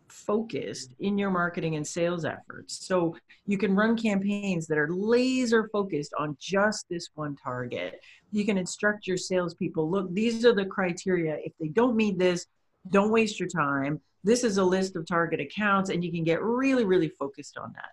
focused 0.08 0.94
in 1.00 1.18
your 1.18 1.30
marketing 1.30 1.76
and 1.76 1.86
sales 1.86 2.24
efforts. 2.24 2.86
So 2.86 3.16
you 3.46 3.58
can 3.58 3.74
run 3.74 3.96
campaigns 3.96 4.66
that 4.66 4.78
are 4.78 4.88
laser 4.90 5.68
focused 5.72 6.14
on 6.18 6.36
just 6.40 6.86
this 6.88 7.10
one 7.14 7.36
target. 7.36 8.00
You 8.32 8.44
can 8.44 8.58
instruct 8.58 9.06
your 9.06 9.16
salespeople 9.16 9.90
look 9.90 10.12
these 10.12 10.44
are 10.44 10.54
the 10.54 10.64
criteria. 10.64 11.36
If 11.44 11.52
they 11.60 11.68
don't 11.68 11.96
meet 11.96 12.18
this 12.18 12.46
don't 12.90 13.10
waste 13.10 13.38
your 13.38 13.48
time. 13.48 14.00
This 14.24 14.44
is 14.44 14.56
a 14.56 14.64
list 14.64 14.96
of 14.96 15.06
target 15.06 15.40
accounts 15.40 15.90
and 15.90 16.02
you 16.02 16.10
can 16.10 16.24
get 16.24 16.42
really 16.42 16.84
really 16.84 17.08
focused 17.18 17.58
on 17.58 17.72
that. 17.74 17.90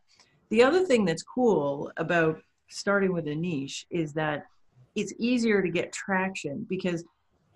The 0.50 0.64
other 0.64 0.86
thing 0.86 1.06
that's 1.06 1.24
cool 1.24 1.92
about 1.98 2.40
starting 2.70 3.14
with 3.14 3.28
a 3.28 3.36
niche 3.36 3.86
is 3.90 4.14
that 4.14 4.46
it's 4.96 5.14
easier 5.20 5.62
to 5.62 5.70
get 5.70 5.92
traction 5.92 6.66
because 6.70 7.04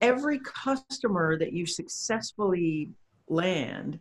every 0.01 0.39
customer 0.39 1.37
that 1.37 1.53
you 1.53 1.65
successfully 1.65 2.89
land 3.27 3.99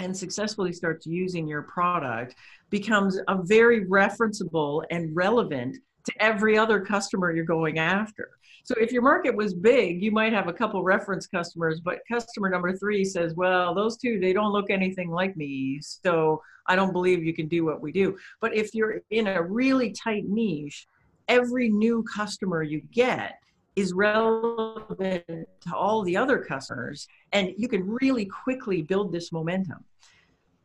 and 0.00 0.16
successfully 0.16 0.72
starts 0.72 1.06
using 1.06 1.48
your 1.48 1.62
product 1.62 2.36
becomes 2.70 3.18
a 3.28 3.42
very 3.42 3.84
referenceable 3.86 4.84
and 4.90 5.14
relevant 5.14 5.76
to 6.04 6.12
every 6.22 6.56
other 6.56 6.80
customer 6.80 7.32
you're 7.32 7.44
going 7.44 7.78
after. 7.78 8.30
So 8.64 8.74
if 8.78 8.92
your 8.92 9.02
market 9.02 9.34
was 9.34 9.54
big, 9.54 10.02
you 10.02 10.12
might 10.12 10.32
have 10.32 10.46
a 10.46 10.52
couple 10.52 10.82
reference 10.82 11.26
customers, 11.26 11.80
but 11.80 12.00
customer 12.10 12.48
number 12.48 12.76
three 12.76 13.04
says, 13.04 13.34
well, 13.34 13.74
those 13.74 13.96
two, 13.96 14.20
they 14.20 14.32
don't 14.32 14.52
look 14.52 14.70
anything 14.70 15.10
like 15.10 15.36
me. 15.36 15.80
So 15.80 16.42
I 16.66 16.76
don't 16.76 16.92
believe 16.92 17.24
you 17.24 17.34
can 17.34 17.48
do 17.48 17.64
what 17.64 17.80
we 17.80 17.92
do. 17.92 18.16
But 18.40 18.54
if 18.54 18.74
you're 18.74 19.00
in 19.10 19.26
a 19.26 19.42
really 19.42 19.90
tight 19.92 20.26
niche, 20.26 20.86
every 21.28 21.68
new 21.70 22.04
customer 22.14 22.62
you 22.62 22.82
get 22.92 23.36
is 23.78 23.92
relevant 23.92 25.24
to 25.28 25.74
all 25.74 26.02
the 26.02 26.16
other 26.16 26.38
customers 26.38 27.06
and 27.32 27.54
you 27.56 27.68
can 27.68 27.86
really 27.86 28.24
quickly 28.24 28.82
build 28.82 29.12
this 29.12 29.30
momentum. 29.30 29.84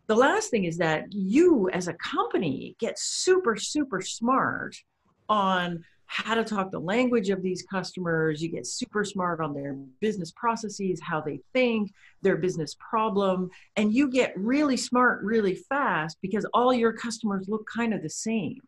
The 0.08 0.16
last 0.16 0.50
thing 0.50 0.66
is 0.66 0.78
that 0.78 1.14
you 1.14 1.70
as 1.70 1.88
a 1.88 1.94
company 1.94 2.76
get 2.80 2.98
super 2.98 3.56
super 3.56 4.02
smart 4.02 4.76
on 5.30 5.84
how 6.08 6.36
to 6.36 6.44
talk 6.44 6.72
the 6.72 6.80
language 6.80 7.30
of 7.30 7.42
these 7.42 7.64
customers. 7.64 8.42
You 8.42 8.50
get 8.50 8.68
super 8.68 9.04
smart 9.04 9.40
on 9.40 9.54
their 9.54 9.74
business 10.00 10.32
processes 10.32 11.00
how 11.02 11.22
they 11.22 11.40
think 11.54 11.92
their 12.24 12.38
business 12.38 12.76
problem 12.80 13.50
and 13.76 13.94
you 13.94 14.10
get 14.10 14.34
really 14.36 14.78
smart 14.78 15.24
really 15.24 15.56
fast 15.56 16.18
because 16.22 16.46
all 16.54 16.74
your 16.74 16.94
customers 16.94 17.48
look 17.48 17.66
kind 17.68 17.94
of 17.94 18.02
the 18.02 18.10
same 18.10 18.60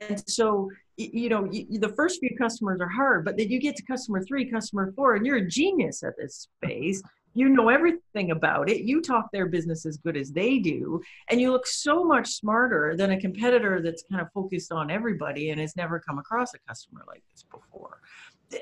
and 0.00 0.22
so 0.28 0.70
you 0.96 1.28
know 1.28 1.48
you, 1.50 1.78
the 1.78 1.88
first 1.88 2.20
few 2.20 2.36
customers 2.36 2.80
are 2.80 2.88
hard 2.88 3.24
but 3.24 3.36
then 3.36 3.48
you 3.48 3.58
get 3.58 3.76
to 3.76 3.82
customer 3.82 4.22
three 4.22 4.48
customer 4.50 4.92
four 4.94 5.16
and 5.16 5.26
you're 5.26 5.36
a 5.36 5.48
genius 5.48 6.02
at 6.02 6.16
this 6.16 6.48
space. 6.62 7.02
You 7.34 7.48
know 7.48 7.70
everything 7.70 8.30
about 8.30 8.68
it. 8.68 8.82
You 8.82 9.00
talk 9.00 9.30
their 9.32 9.46
business 9.46 9.86
as 9.86 9.96
good 9.96 10.18
as 10.18 10.32
they 10.32 10.58
do 10.58 11.00
and 11.30 11.40
you 11.40 11.50
look 11.50 11.66
so 11.66 12.04
much 12.04 12.28
smarter 12.28 12.94
than 12.96 13.12
a 13.12 13.20
competitor 13.20 13.80
that's 13.82 14.04
kind 14.10 14.20
of 14.20 14.28
focused 14.34 14.70
on 14.70 14.90
everybody 14.90 15.50
and 15.50 15.60
has 15.60 15.74
never 15.74 15.98
come 15.98 16.18
across 16.18 16.52
a 16.54 16.58
customer 16.68 17.04
like 17.08 17.22
this 17.32 17.44
before. 17.44 18.00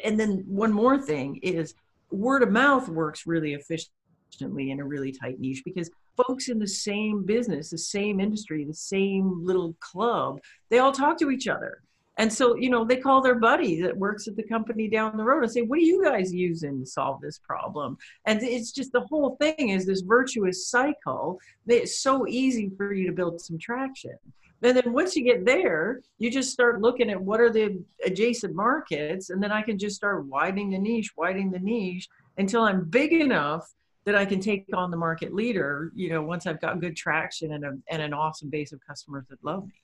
And 0.05 0.19
then 0.19 0.45
one 0.47 0.73
more 0.73 1.03
thing 1.03 1.37
is 1.43 1.75
word 2.13 2.45
of 2.45 2.51
mouth 2.53 2.89
works 2.89 3.27
really 3.27 3.55
efficiently 3.55 4.71
in 4.71 4.79
a 4.79 4.85
really 4.85 5.13
tight 5.13 5.41
niche 5.41 5.63
because 5.65 5.91
folks 6.27 6.49
in 6.49 6.59
the 6.59 6.67
same 6.67 7.25
business 7.25 7.71
the 7.71 7.79
same 7.79 8.21
industry 8.21 8.65
the 8.65 8.75
same 8.75 9.45
little 9.45 9.75
club 9.81 10.41
they 10.69 10.79
all 10.79 10.93
talk 10.93 11.19
to 11.19 11.31
each 11.31 11.49
other 11.49 11.83
and 12.21 12.31
so, 12.31 12.55
you 12.55 12.69
know, 12.69 12.85
they 12.85 12.99
call 12.99 13.23
their 13.23 13.37
buddy 13.37 13.81
that 13.81 13.97
works 13.97 14.29
at 14.29 14.37
the 14.37 14.43
company 14.43 14.89
down 14.89 15.17
the 15.17 15.25
road 15.25 15.43
and 15.43 15.51
say, 15.51 15.63
What 15.63 15.79
are 15.79 15.83
you 15.83 16.05
guys 16.05 16.35
using 16.35 16.81
to 16.81 16.85
solve 16.85 17.23
this 17.23 17.39
problem? 17.39 17.97
And 18.27 18.43
it's 18.43 18.73
just 18.73 18.93
the 18.93 19.01
whole 19.01 19.37
thing 19.41 19.71
is 19.71 19.87
this 19.87 20.03
virtuous 20.03 20.69
cycle 20.69 21.41
it's 21.67 22.03
so 22.03 22.27
easy 22.27 22.71
for 22.77 22.93
you 22.93 23.07
to 23.07 23.13
build 23.15 23.41
some 23.41 23.59
traction. 23.59 24.19
And 24.63 24.77
then 24.77 24.93
once 24.93 25.17
you 25.17 25.25
get 25.25 25.47
there, 25.47 26.03
you 26.19 26.31
just 26.31 26.53
start 26.53 26.83
looking 26.83 27.09
at 27.09 27.19
what 27.19 27.41
are 27.41 27.49
the 27.49 27.83
adjacent 28.05 28.55
markets, 28.55 29.31
and 29.31 29.43
then 29.43 29.51
I 29.51 29.63
can 29.63 29.79
just 29.79 29.97
start 29.97 30.27
widening 30.27 30.73
the 30.73 30.79
niche, 30.79 31.13
widening 31.17 31.51
the 31.51 31.59
niche 31.59 32.07
until 32.37 32.65
I'm 32.65 32.85
big 32.85 33.15
enough 33.15 33.73
that 34.05 34.15
I 34.15 34.25
can 34.25 34.41
take 34.41 34.67
on 34.75 34.91
the 34.91 34.97
market 34.97 35.35
leader, 35.35 35.93
you 35.95 36.09
know, 36.09 36.23
once 36.23 36.47
I've 36.47 36.61
got 36.61 36.81
good 36.81 36.97
traction 36.97 37.53
and, 37.53 37.65
a, 37.65 37.73
and 37.91 38.01
an 38.01 38.15
awesome 38.15 38.49
base 38.49 38.73
of 38.73 38.81
customers 38.87 39.27
that 39.29 39.39
love 39.45 39.67
me 39.67 39.75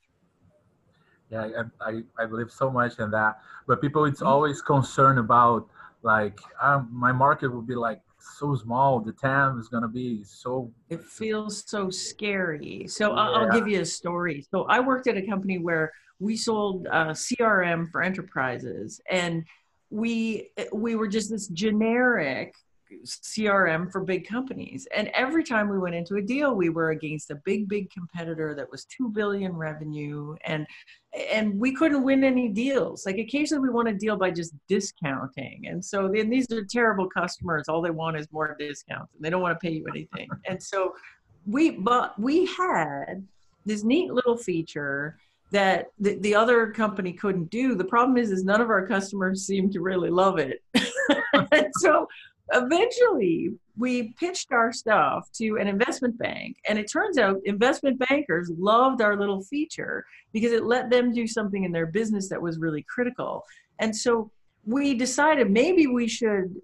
yeah 1.30 1.49
I, 1.80 1.90
I, 1.90 2.02
I 2.18 2.26
believe 2.26 2.50
so 2.50 2.70
much 2.70 2.99
in 2.99 3.11
that 3.11 3.40
but 3.66 3.80
people 3.80 4.04
it's 4.04 4.20
mm-hmm. 4.20 4.28
always 4.28 4.62
concerned 4.62 5.18
about 5.18 5.68
like 6.02 6.38
um, 6.62 6.88
my 6.92 7.12
market 7.12 7.49
will 7.49 7.62
be 7.62 7.75
like 7.75 8.00
so 8.38 8.54
small 8.56 9.00
the 9.00 9.12
TAM 9.12 9.58
is 9.58 9.68
going 9.68 9.82
to 9.82 9.88
be 9.88 10.23
so 10.25 10.70
it 10.88 11.04
feels 11.04 11.64
so 11.66 11.90
scary 11.90 12.87
so 12.88 13.14
yeah. 13.14 13.20
I'll, 13.20 13.50
give 13.50 13.68
you 13.68 13.80
a 13.80 13.85
story 13.85 14.44
so 14.50 14.64
i 14.64 14.80
worked 14.80 15.06
at 15.06 15.16
a 15.16 15.23
company 15.26 15.58
where 15.58 15.92
we 16.18 16.37
sold 16.37 16.87
uh, 16.90 17.11
crm 17.11 17.90
for 17.90 18.02
enterprises 18.02 19.00
and 19.11 19.44
we 19.90 20.50
we 20.73 20.96
were 20.96 21.06
just 21.06 21.30
this 21.30 21.49
generic 21.49 22.54
CRM 23.05 23.90
for 23.90 24.02
big 24.02 24.26
companies. 24.26 24.87
And 24.95 25.09
every 25.09 25.45
time 25.45 25.69
we 25.69 25.78
went 25.78 25.95
into 25.95 26.16
a 26.16 26.23
deal, 26.23 26.55
we 26.55 26.69
were 26.69 26.90
against 26.90 27.31
a 27.31 27.37
big, 27.45 27.69
big 27.69 27.90
competitor 27.90 28.55
that 28.55 28.71
was 28.71 28.85
two 28.85 29.09
billion 29.09 29.52
revenue, 29.52 30.35
and 30.45 30.66
and 31.31 31.59
we 31.59 31.73
couldn't 31.75 32.02
win 32.02 32.25
any 32.25 32.49
deals. 32.49 33.07
Like 33.07 33.19
occasionally, 33.19 33.69
we 33.69 33.75
won 33.75 33.87
a 33.87 33.95
deal 33.95 34.16
by 34.16 34.31
just 34.31 34.55
discounting, 34.69 35.66
and 35.66 35.85
so 35.85 36.11
then 36.12 36.28
these 36.31 36.50
are 36.52 36.64
terrible 36.64 37.09
customers. 37.09 37.69
All 37.69 37.83
they 37.83 37.90
want 37.90 38.16
is 38.16 38.26
more 38.33 38.55
discounts, 38.59 39.14
and 39.14 39.25
they 39.25 39.31
don't 39.31 39.43
want 39.43 39.59
to 39.59 39.64
pay 39.66 39.73
you 39.73 39.87
anything. 39.88 40.28
And 40.49 40.62
so 40.62 40.95
we 41.47 41.71
but 41.71 42.19
we 42.19 42.47
had 42.47 43.26
this 43.64 43.83
neat 43.83 44.12
little 44.12 44.37
feature 44.37 45.19
that 45.50 45.87
the, 45.99 46.16
the 46.21 46.35
other 46.35 46.73
company 46.73 47.12
couldn't 47.12 47.50
do. 47.50 47.75
The 47.75 47.85
problem 47.85 48.16
is, 48.16 48.31
is 48.31 48.45
none 48.45 48.61
of 48.61 48.71
our 48.71 48.87
customers 48.87 49.47
seem 49.47 49.71
to 49.71 49.81
really 49.81 50.11
love 50.11 50.38
it. 50.38 50.62
and 51.52 51.69
so 51.78 52.09
eventually 52.53 53.53
we 53.76 54.15
pitched 54.19 54.53
our 54.53 54.73
stuff 54.73 55.29
to 55.33 55.57
an 55.57 55.67
investment 55.67 56.17
bank 56.19 56.57
and 56.69 56.79
it 56.79 56.91
turns 56.91 57.19
out 57.19 57.41
investment 57.45 57.99
bankers 58.09 58.50
loved 58.57 59.03
our 59.03 59.19
little 59.19 59.43
feature 59.43 60.05
because 60.33 60.53
it 60.53 60.65
let 60.65 60.88
them 60.88 61.12
do 61.12 61.26
something 61.26 61.65
in 61.65 61.73
their 61.73 61.87
business 61.87 62.29
that 62.29 62.41
was 62.41 62.59
really 62.59 62.85
critical. 62.88 63.45
And 63.79 63.95
so 63.95 64.31
we 64.65 64.95
decided 64.95 65.50
maybe 65.50 65.87
we 65.87 66.09
should 66.09 66.55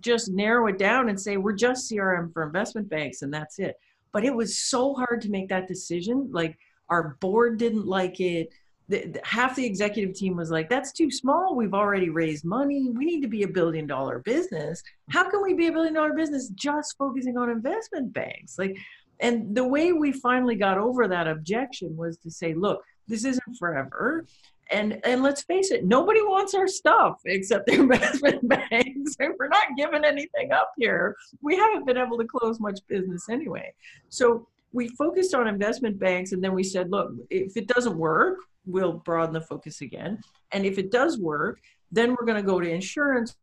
just 0.00 0.30
narrow 0.30 0.66
it 0.66 0.78
down 0.78 1.08
and 1.08 1.18
say 1.18 1.36
we're 1.36 1.52
just 1.52 1.90
crm 1.90 2.32
for 2.32 2.42
investment 2.42 2.88
banks 2.88 3.22
and 3.22 3.32
that's 3.32 3.58
it. 3.58 3.76
But 4.12 4.24
it 4.24 4.34
was 4.34 4.58
so 4.58 4.94
hard 4.94 5.20
to 5.22 5.30
make 5.30 5.48
that 5.48 5.68
decision. 5.68 6.28
Like 6.32 6.58
our 6.88 7.16
board 7.20 7.58
didn't 7.58 7.86
like 7.86 8.20
it 8.20 8.50
the, 8.88 9.06
the, 9.06 9.20
half 9.24 9.56
the 9.56 9.64
executive 9.64 10.14
team 10.14 10.36
was 10.36 10.50
like, 10.50 10.68
that's 10.68 10.92
too 10.92 11.10
small. 11.10 11.56
We've 11.56 11.74
already 11.74 12.08
raised 12.08 12.44
money. 12.44 12.90
We 12.90 13.04
need 13.04 13.20
to 13.22 13.28
be 13.28 13.42
a 13.42 13.48
billion 13.48 13.86
dollar 13.86 14.20
business. 14.20 14.82
How 15.10 15.28
can 15.28 15.42
we 15.42 15.54
be 15.54 15.66
a 15.66 15.72
billion 15.72 15.94
dollar 15.94 16.12
business 16.12 16.48
just 16.50 16.96
focusing 16.96 17.36
on 17.36 17.50
investment 17.50 18.12
banks? 18.12 18.58
Like, 18.58 18.76
and 19.20 19.54
the 19.54 19.66
way 19.66 19.92
we 19.92 20.12
finally 20.12 20.56
got 20.56 20.78
over 20.78 21.08
that 21.08 21.26
objection 21.26 21.96
was 21.96 22.16
to 22.18 22.30
say, 22.30 22.54
look, 22.54 22.82
this 23.08 23.24
isn't 23.24 23.56
forever. 23.58 24.26
And, 24.70 25.00
and 25.04 25.22
let's 25.22 25.42
face 25.42 25.70
it, 25.70 25.84
nobody 25.84 26.20
wants 26.22 26.54
our 26.54 26.66
stuff 26.68 27.20
except 27.24 27.66
the 27.66 27.74
investment 27.80 28.46
banks. 28.48 29.16
We're 29.18 29.48
not 29.48 29.76
giving 29.76 30.04
anything 30.04 30.52
up 30.52 30.72
here. 30.76 31.16
We 31.40 31.56
haven't 31.56 31.86
been 31.86 31.96
able 31.96 32.18
to 32.18 32.24
close 32.24 32.60
much 32.60 32.80
business 32.88 33.28
anyway. 33.28 33.72
So 34.08 34.48
we 34.72 34.88
focused 34.88 35.34
on 35.34 35.48
investment 35.48 35.98
banks 35.98 36.32
and 36.32 36.42
then 36.42 36.52
we 36.52 36.62
said, 36.62 36.90
look, 36.90 37.12
if 37.30 37.56
it 37.56 37.68
doesn't 37.68 37.96
work, 37.96 38.38
we'll 38.66 38.94
broaden 38.94 39.32
the 39.32 39.40
focus 39.40 39.80
again. 39.80 40.20
And 40.52 40.66
if 40.66 40.78
it 40.78 40.90
does 40.90 41.18
work, 41.18 41.60
then 41.90 42.10
we're 42.10 42.26
going 42.26 42.42
to 42.42 42.46
go 42.46 42.60
to 42.60 42.68
insurance, 42.68 43.36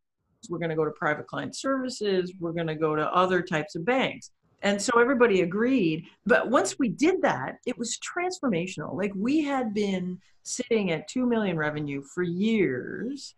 we're 0.49 0.59
going 0.59 0.69
to 0.69 0.75
go 0.75 0.85
to 0.85 0.91
private 0.91 1.27
client 1.27 1.55
services, 1.55 2.33
we're 2.39 2.51
going 2.51 2.67
to 2.67 2.75
go 2.75 2.95
to 2.95 3.07
other 3.13 3.41
types 3.41 3.75
of 3.75 3.85
banks. 3.85 4.31
And 4.61 4.81
so 4.81 4.99
everybody 4.99 5.41
agreed. 5.41 6.05
But 6.25 6.49
once 6.49 6.79
we 6.79 6.89
did 6.89 7.21
that, 7.21 7.57
it 7.65 7.77
was 7.77 7.99
transformational. 7.99 8.95
Like 8.95 9.11
we 9.15 9.41
had 9.41 9.73
been 9.73 10.19
sitting 10.43 10.91
at 10.91 11.07
2 11.09 11.25
million 11.25 11.57
revenue 11.57 12.01
for 12.01 12.23
years. 12.23 13.35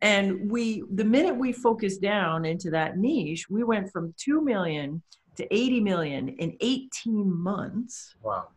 And 0.00 0.50
we, 0.50 0.84
the 0.92 1.04
minute 1.04 1.36
we 1.36 1.52
focused 1.52 2.02
down 2.02 2.44
into 2.44 2.70
that 2.70 2.98
niche, 2.98 3.48
we 3.50 3.64
went 3.64 3.90
from 3.90 4.14
2 4.18 4.42
million 4.42 5.02
to 5.36 5.54
80 5.54 5.80
million 5.80 6.28
in 6.28 6.56
18 6.60 7.34
months. 7.34 8.14
Wow 8.22 8.48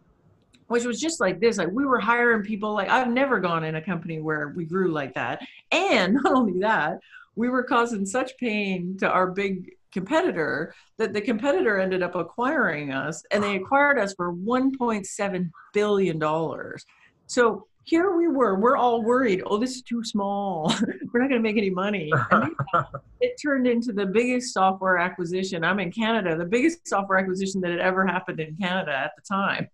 which 0.72 0.86
was 0.86 1.00
just 1.00 1.20
like 1.20 1.40
this. 1.40 1.58
Like 1.58 1.70
we 1.72 1.86
were 1.86 2.00
hiring 2.00 2.44
people. 2.44 2.74
Like 2.74 2.90
I've 2.90 3.10
never 3.10 3.40
gone 3.40 3.64
in 3.64 3.76
a 3.76 3.82
company 3.82 4.20
where 4.20 4.54
we 4.56 4.66
grew 4.66 4.92
like 4.92 5.14
that. 5.16 5.46
And 5.72 6.14
not 6.24 6.34
only 6.34 6.60
that, 6.62 7.00
we 7.36 7.50
were 7.50 7.64
causing 7.64 8.06
such 8.06 8.38
pain 8.38 8.98
to 9.00 9.10
our 9.10 9.28
big 9.32 9.72
competitor 9.92 10.74
that 10.98 11.12
the 11.12 11.20
competitor 11.20 11.78
ended 11.78 12.02
up 12.02 12.16
acquiring 12.16 12.92
us 12.94 13.24
and 13.32 13.44
they 13.44 13.58
acquired 13.58 14.00
us 14.00 14.14
for 14.14 14.34
1.7 14.34 15.52
billion 15.74 16.18
dollars. 16.18 16.86
So 17.28 17.68
here 17.84 18.16
we 18.16 18.28
were, 18.28 18.60
we're 18.60 18.78
all 18.78 19.02
worried, 19.04 19.42
oh, 19.46 19.58
this 19.58 19.76
is 19.76 19.82
too 19.82 20.04
small. 20.04 20.74
we're 21.14 21.20
not 21.20 21.30
going 21.30 21.32
to 21.32 21.40
make 21.40 21.58
any 21.58 21.70
money. 21.70 22.12
it 23.22 23.42
turned 23.42 23.68
into 23.68 23.92
the 23.92 24.06
biggest 24.06 24.54
software 24.54 24.98
acquisition. 24.98 25.64
I'm 25.64 25.80
in 25.80 25.92
Canada, 25.92 26.38
the 26.38 26.46
biggest 26.46 26.88
software 26.88 27.18
acquisition 27.18 27.60
that 27.62 27.72
had 27.72 27.80
ever 27.80 28.06
happened 28.06 28.40
in 28.40 28.56
Canada 28.56 28.96
at 28.96 29.12
the 29.16 29.22
time. 29.22 29.68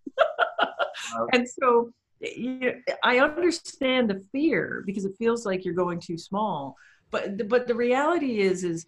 Uh-huh. 1.13 1.27
and 1.33 1.47
so 1.47 1.91
you, 2.19 2.81
I 3.03 3.19
understand 3.19 4.09
the 4.09 4.23
fear 4.31 4.83
because 4.85 5.05
it 5.05 5.13
feels 5.17 5.45
like 5.45 5.63
you're 5.63 5.73
going 5.73 5.99
too 5.99 6.17
small. 6.17 6.75
But 7.11 7.47
but 7.47 7.67
the 7.67 7.75
reality 7.75 8.39
is 8.39 8.63
is 8.63 8.85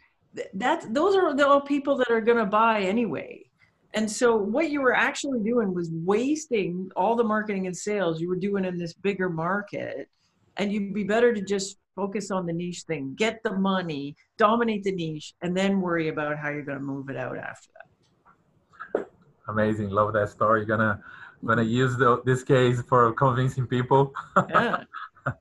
that 0.53 0.93
those 0.93 1.15
are 1.15 1.35
the 1.35 1.59
people 1.61 1.97
that 1.97 2.11
are 2.11 2.21
going 2.21 2.37
to 2.37 2.45
buy 2.45 2.81
anyway. 2.81 3.45
And 3.93 4.09
so 4.09 4.35
what 4.35 4.69
you 4.69 4.81
were 4.81 4.95
actually 4.95 5.39
doing 5.39 5.73
was 5.73 5.89
wasting 5.91 6.91
all 6.95 7.15
the 7.15 7.23
marketing 7.23 7.65
and 7.65 7.75
sales 7.75 8.21
you 8.21 8.29
were 8.29 8.35
doing 8.35 8.65
in 8.65 8.77
this 8.77 8.93
bigger 8.93 9.29
market. 9.29 10.07
And 10.57 10.71
you'd 10.71 10.93
be 10.93 11.03
better 11.03 11.33
to 11.33 11.41
just 11.41 11.77
focus 11.95 12.29
on 12.29 12.45
the 12.45 12.53
niche 12.53 12.83
thing, 12.83 13.15
get 13.15 13.41
the 13.43 13.53
money, 13.57 14.15
dominate 14.37 14.83
the 14.83 14.91
niche, 14.91 15.33
and 15.41 15.57
then 15.57 15.81
worry 15.81 16.09
about 16.09 16.37
how 16.37 16.49
you're 16.49 16.63
going 16.63 16.77
to 16.77 16.83
move 16.83 17.09
it 17.09 17.17
out 17.17 17.37
after 17.37 17.69
that. 17.73 19.09
Amazing. 19.47 19.89
Love 19.89 20.13
that 20.13 20.29
story. 20.29 20.59
You're 20.59 20.77
going 20.77 20.79
to 20.81 20.99
I'm 20.99 21.03
gonna 21.45 21.63
use 21.63 21.97
the, 21.97 22.21
this 22.25 22.43
case 22.43 22.81
for 22.81 23.13
convincing 23.13 23.67
people. 23.67 24.13
yeah, 24.49 24.83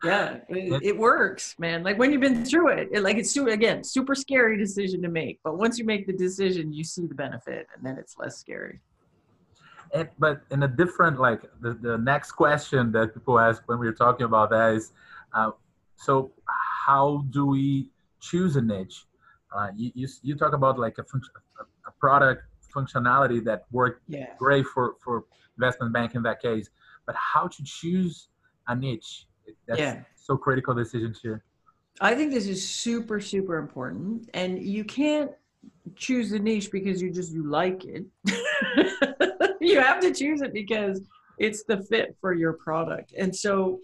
yeah, 0.04 0.38
it, 0.48 0.82
it, 0.82 0.96
works, 0.96 1.54
man. 1.58 1.82
Like 1.82 1.98
when 1.98 2.12
you've 2.12 2.20
been 2.20 2.44
through 2.44 2.68
it, 2.68 2.88
it 2.92 3.02
like 3.02 3.16
it's 3.16 3.36
again 3.36 3.84
super 3.84 4.14
scary 4.14 4.56
decision 4.56 5.02
to 5.02 5.08
make, 5.08 5.40
but 5.42 5.58
once 5.58 5.78
you 5.78 5.84
make 5.84 6.06
the 6.06 6.12
decision, 6.12 6.72
you 6.72 6.84
see 6.84 7.06
the 7.06 7.14
benefit, 7.14 7.66
and 7.74 7.84
then 7.84 7.96
it's 7.98 8.16
less 8.18 8.38
scary. 8.38 8.80
And, 9.94 10.08
but 10.18 10.42
in 10.50 10.62
a 10.64 10.68
different 10.68 11.18
like 11.18 11.42
the, 11.60 11.74
the 11.74 11.96
next 11.98 12.32
question 12.32 12.92
that 12.92 13.14
people 13.14 13.38
ask 13.38 13.62
when 13.66 13.78
we're 13.78 13.94
talking 13.94 14.26
about 14.26 14.50
that 14.50 14.74
is, 14.74 14.92
uh, 15.32 15.52
so 15.96 16.32
how 16.86 17.24
do 17.30 17.46
we 17.46 17.90
choose 18.20 18.56
a 18.56 18.60
niche? 18.60 19.06
Uh, 19.54 19.68
you, 19.74 19.90
you, 19.94 20.08
you 20.22 20.36
talk 20.36 20.52
about 20.52 20.78
like 20.78 20.98
a, 20.98 21.02
a 21.86 21.90
product 21.98 22.42
functionality 22.74 23.42
that 23.44 23.64
worked 23.72 24.02
yeah. 24.08 24.26
great 24.38 24.66
for 24.66 24.96
for 25.02 25.24
investment 25.58 25.92
bank 25.92 26.14
in 26.14 26.22
that 26.22 26.40
case. 26.40 26.70
But 27.06 27.16
how 27.16 27.48
to 27.48 27.62
choose 27.64 28.28
a 28.68 28.76
niche? 28.76 29.26
That's 29.66 29.80
yeah. 29.80 30.02
so 30.14 30.36
critical 30.36 30.74
decision 30.74 31.14
too. 31.20 31.40
I 32.00 32.14
think 32.14 32.32
this 32.32 32.46
is 32.46 32.66
super, 32.66 33.20
super 33.20 33.56
important. 33.56 34.30
And 34.34 34.62
you 34.62 34.84
can't 34.84 35.32
choose 35.96 36.30
the 36.30 36.38
niche 36.38 36.70
because 36.70 37.02
you 37.02 37.10
just 37.10 37.32
you 37.32 37.48
like 37.48 37.84
it. 37.84 38.04
you 39.60 39.80
have 39.80 40.00
to 40.00 40.12
choose 40.12 40.42
it 40.42 40.52
because 40.52 41.00
it's 41.38 41.64
the 41.64 41.78
fit 41.84 42.16
for 42.20 42.34
your 42.34 42.52
product. 42.52 43.14
And 43.18 43.34
so 43.34 43.80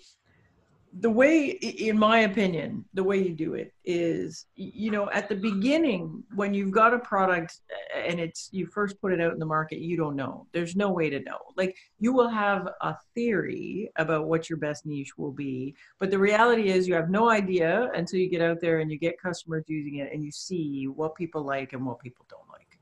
the 1.01 1.11
way 1.11 1.47
in 1.49 1.99
my 1.99 2.21
opinion 2.21 2.85
the 2.95 3.03
way 3.03 3.19
you 3.19 3.35
do 3.35 3.55
it 3.55 3.75
is 3.85 4.47
you 4.55 4.93
know 4.93 5.11
at 5.11 5.29
the 5.29 5.35
beginning 5.35 6.23
when 6.37 6.55
you've 6.55 6.71
got 6.71 6.95
a 6.95 6.99
product 7.01 7.61
and 7.97 8.21
it's 8.21 8.49
you 8.53 8.67
first 8.67 9.01
put 9.01 9.13
it 9.13 9.21
out 9.21 9.33
in 9.33 9.41
the 9.41 9.47
market 9.47 9.81
you 9.81 9.97
don't 9.97 10.15
know. 10.15 10.47
There's 10.53 10.77
no 10.77 10.93
way 10.93 11.11
to 11.11 11.19
know. 11.21 11.39
Like 11.57 11.77
you 11.99 12.13
will 12.13 12.29
have 12.29 12.69
a 12.81 12.95
theory 13.15 13.91
about 13.97 14.27
what 14.27 14.49
your 14.49 14.59
best 14.59 14.87
niche 14.87 15.19
will 15.19 15.33
be 15.33 15.75
but 15.99 16.11
the 16.11 16.19
reality 16.19 16.69
is 16.69 16.87
you 16.87 16.95
have 16.95 17.11
no 17.11 17.29
idea 17.29 17.91
until 17.95 18.21
you 18.21 18.31
get 18.31 18.43
out 18.43 18.61
there 18.61 18.79
and 18.79 18.91
you 18.91 18.99
get 18.99 19.21
customers 19.21 19.65
using 19.67 19.97
it 19.97 20.13
and 20.13 20.23
you 20.23 20.31
see 20.31 20.87
what 20.87 21.17
people 21.17 21.43
like 21.43 21.73
and 21.73 21.85
what 21.85 21.99
people 21.99 22.25
don't 22.31 22.49
like. 22.53 22.79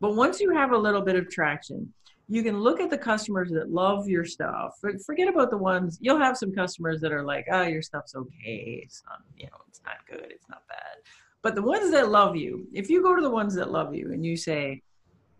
But 0.00 0.16
once 0.16 0.40
you 0.40 0.52
have 0.54 0.72
a 0.72 0.78
little 0.78 1.02
bit 1.02 1.16
of 1.16 1.28
traction 1.28 1.92
you 2.28 2.42
can 2.42 2.60
look 2.60 2.80
at 2.80 2.90
the 2.90 2.98
customers 2.98 3.50
that 3.50 3.70
love 3.70 4.08
your 4.08 4.24
stuff. 4.24 4.78
Forget 5.04 5.28
about 5.28 5.50
the 5.50 5.58
ones 5.58 5.98
you'll 6.00 6.18
have 6.18 6.36
some 6.36 6.52
customers 6.52 7.00
that 7.00 7.12
are 7.12 7.24
like, 7.24 7.46
"Oh, 7.50 7.62
your 7.62 7.82
stuff's 7.82 8.14
okay. 8.14 8.82
It's 8.84 9.02
not, 9.06 9.20
you 9.36 9.46
know, 9.46 9.58
it's 9.68 9.82
not 9.84 9.96
good. 10.08 10.30
It's 10.30 10.48
not 10.48 10.66
bad." 10.68 10.98
But 11.42 11.54
the 11.54 11.62
ones 11.62 11.90
that 11.90 12.10
love 12.10 12.36
you, 12.36 12.66
if 12.72 12.88
you 12.88 13.02
go 13.02 13.16
to 13.16 13.22
the 13.22 13.30
ones 13.30 13.54
that 13.54 13.72
love 13.72 13.94
you 13.94 14.12
and 14.12 14.24
you 14.24 14.36
say, 14.36 14.82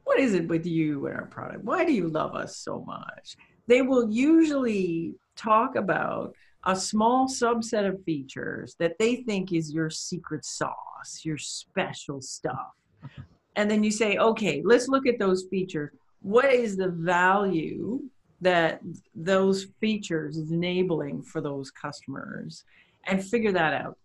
"What 0.04 0.18
is 0.18 0.34
it 0.34 0.48
with 0.48 0.66
you 0.66 1.06
and 1.06 1.16
our 1.16 1.26
product? 1.26 1.64
Why 1.64 1.84
do 1.84 1.92
you 1.92 2.08
love 2.08 2.34
us 2.34 2.58
so 2.58 2.82
much?" 2.84 3.36
They 3.68 3.82
will 3.82 4.10
usually 4.10 5.14
talk 5.36 5.76
about 5.76 6.34
a 6.64 6.76
small 6.76 7.28
subset 7.28 7.88
of 7.88 8.04
features 8.04 8.76
that 8.78 8.98
they 8.98 9.16
think 9.16 9.52
is 9.52 9.72
your 9.72 9.90
secret 9.90 10.44
sauce, 10.44 11.24
your 11.24 11.38
special 11.38 12.20
stuff. 12.20 12.72
And 13.54 13.70
then 13.70 13.84
you 13.84 13.90
say, 13.90 14.16
okay, 14.16 14.62
let's 14.64 14.88
look 14.88 15.06
at 15.06 15.18
those 15.18 15.44
features 15.50 15.90
what 16.22 16.52
is 16.52 16.76
the 16.76 16.88
value 16.88 18.00
that 18.40 18.80
those 19.14 19.66
features 19.80 20.36
is 20.36 20.50
enabling 20.50 21.22
for 21.22 21.40
those 21.40 21.70
customers? 21.70 22.64
And 23.04 23.24
figure 23.24 23.52
that 23.52 23.74
out. 23.74 23.98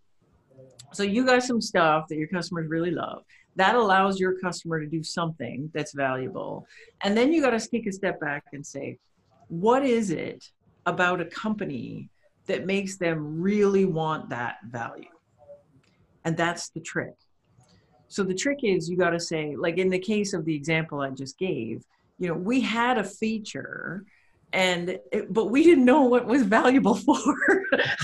So 0.93 1.03
you 1.03 1.25
got 1.25 1.43
some 1.43 1.61
stuff 1.61 2.07
that 2.07 2.17
your 2.17 2.27
customers 2.27 2.67
really 2.67 2.91
love. 2.91 3.23
That 3.55 3.75
allows 3.75 4.19
your 4.19 4.39
customer 4.39 4.79
to 4.79 4.87
do 4.87 5.03
something 5.03 5.69
that's 5.73 5.93
valuable. 5.93 6.67
And 7.01 7.15
then 7.15 7.31
you 7.31 7.41
got 7.41 7.59
to 7.59 7.67
take 7.67 7.87
a 7.87 7.91
step 7.91 8.19
back 8.19 8.45
and 8.53 8.65
say 8.65 8.97
what 9.49 9.85
is 9.85 10.11
it 10.11 10.43
about 10.85 11.21
a 11.21 11.25
company 11.25 12.09
that 12.47 12.65
makes 12.65 12.97
them 12.97 13.41
really 13.41 13.85
want 13.85 14.29
that 14.29 14.57
value? 14.67 15.05
And 16.25 16.35
that's 16.35 16.69
the 16.69 16.81
trick. 16.81 17.13
So 18.09 18.23
the 18.23 18.33
trick 18.33 18.59
is 18.63 18.89
you 18.89 18.97
got 18.97 19.11
to 19.11 19.19
say 19.19 19.55
like 19.57 19.77
in 19.77 19.89
the 19.89 19.99
case 19.99 20.33
of 20.33 20.45
the 20.45 20.55
example 20.55 21.01
i 21.01 21.09
just 21.09 21.37
gave 21.37 21.83
you 22.19 22.27
know 22.27 22.33
we 22.33 22.61
had 22.61 22.97
a 22.97 23.03
feature 23.03 24.05
and 24.53 24.97
it, 25.11 25.31
but 25.33 25.45
we 25.45 25.63
didn't 25.63 25.85
know 25.85 26.03
what 26.03 26.25
was 26.25 26.43
valuable 26.43 26.95
for 27.05 27.23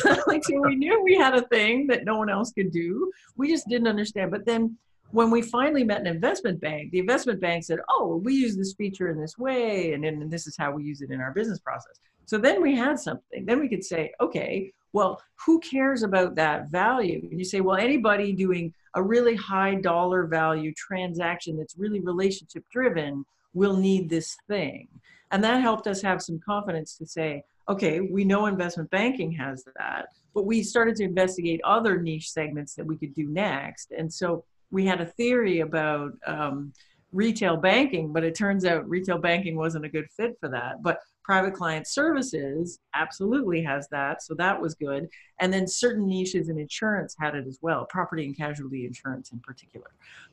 like 0.28 0.44
so 0.44 0.60
we 0.62 0.76
knew 0.76 1.02
we 1.04 1.16
had 1.16 1.36
a 1.36 1.48
thing 1.48 1.88
that 1.88 2.06
no 2.06 2.18
one 2.18 2.30
else 2.30 2.52
could 2.52 2.72
do 2.72 3.12
we 3.38 3.48
just 3.50 3.68
didn't 3.68 3.88
understand 3.88 4.32
but 4.32 4.46
then 4.46 4.78
when 5.14 5.30
we 5.30 5.44
finally 5.44 5.84
met 5.84 6.02
an 6.02 6.08
investment 6.08 6.60
bank, 6.60 6.90
the 6.92 6.98
investment 6.98 7.40
bank 7.40 7.64
said, 7.64 7.78
"Oh, 7.88 8.20
we 8.24 8.34
use 8.34 8.58
this 8.58 8.74
feature 8.74 9.10
in 9.10 9.22
this 9.22 9.38
way, 9.38 9.94
and, 9.94 10.04
and 10.04 10.30
this 10.30 10.48
is 10.48 10.58
how 10.58 10.72
we 10.72 10.84
use 10.84 11.02
it 11.02 11.12
in 11.12 11.22
our 11.22 11.32
business 11.32 11.60
process." 11.60 12.00
So 12.26 12.40
then 12.40 12.64
we 12.64 12.76
had 12.76 13.00
something. 13.00 13.46
Then 13.46 13.60
we 13.60 13.70
could 13.70 13.84
say, 13.84 14.12
"Okay, 14.20 14.74
well, 14.92 15.22
who 15.46 15.60
cares 15.60 16.02
about 16.02 16.34
that 16.36 16.72
value?" 16.72 17.20
And 17.30 17.38
you 17.38 17.46
say, 17.46 17.62
"Well, 17.62 17.78
anybody 17.78 18.34
doing 18.34 18.74
a 18.96 19.04
really 19.04 19.36
high 19.36 19.76
dollar 19.76 20.26
value 20.26 20.74
transaction 20.76 21.58
that's 21.58 21.78
really 21.78 22.00
relationship 22.00 22.64
driven 22.72 23.24
will 23.54 23.78
need 23.78 24.10
this 24.10 24.38
thing," 24.48 24.88
and 25.32 25.44
that 25.44 25.62
helped 25.62 25.88
us 25.88 26.02
have 26.02 26.22
some 26.22 26.40
confidence 26.40 26.98
to 26.98 27.06
say, 27.06 27.44
"Okay, 27.70 28.02
we 28.02 28.24
know 28.24 28.46
investment 28.46 28.90
banking 28.90 29.32
has 29.34 29.64
that." 29.78 30.08
But 30.34 30.46
we 30.46 30.64
started 30.64 30.96
to 30.98 31.04
investigate 31.04 31.62
other 31.64 32.02
niche 32.02 32.32
segments 32.32 32.76
that 32.76 32.86
we 32.86 32.98
could 32.98 33.14
do 33.14 33.28
next. 33.28 33.92
And 33.92 34.12
so 34.12 34.44
we 34.72 34.86
had 34.86 35.00
a 35.00 35.06
theory 35.06 35.60
about 35.60 36.14
um, 36.26 36.74
retail 37.12 37.56
banking, 37.56 38.12
but 38.12 38.24
it 38.24 38.36
turns 38.36 38.66
out 38.66 38.90
retail 38.90 39.20
banking 39.20 39.56
wasn't 39.56 39.86
a 39.86 39.90
good 39.90 40.10
fit 40.10 40.36
for 40.40 40.50
that. 40.50 40.82
But 40.82 41.00
private 41.24 41.54
client 41.54 41.88
services 41.88 42.80
absolutely 42.96 43.64
has 43.64 43.88
that, 43.90 44.22
so 44.24 44.34
that 44.34 44.60
was 44.60 44.74
good. 44.74 45.08
And 45.40 45.54
then 45.54 45.68
certain 45.68 46.08
niches 46.08 46.50
in 46.50 46.58
insurance 46.58 47.16
had 47.20 47.36
it 47.36 47.48
as 47.48 47.60
well, 47.62 47.86
property 47.86 48.26
and 48.26 48.36
casualty 48.36 48.86
insurance 48.86 49.32
in 49.32 49.40
particular. 49.40 49.92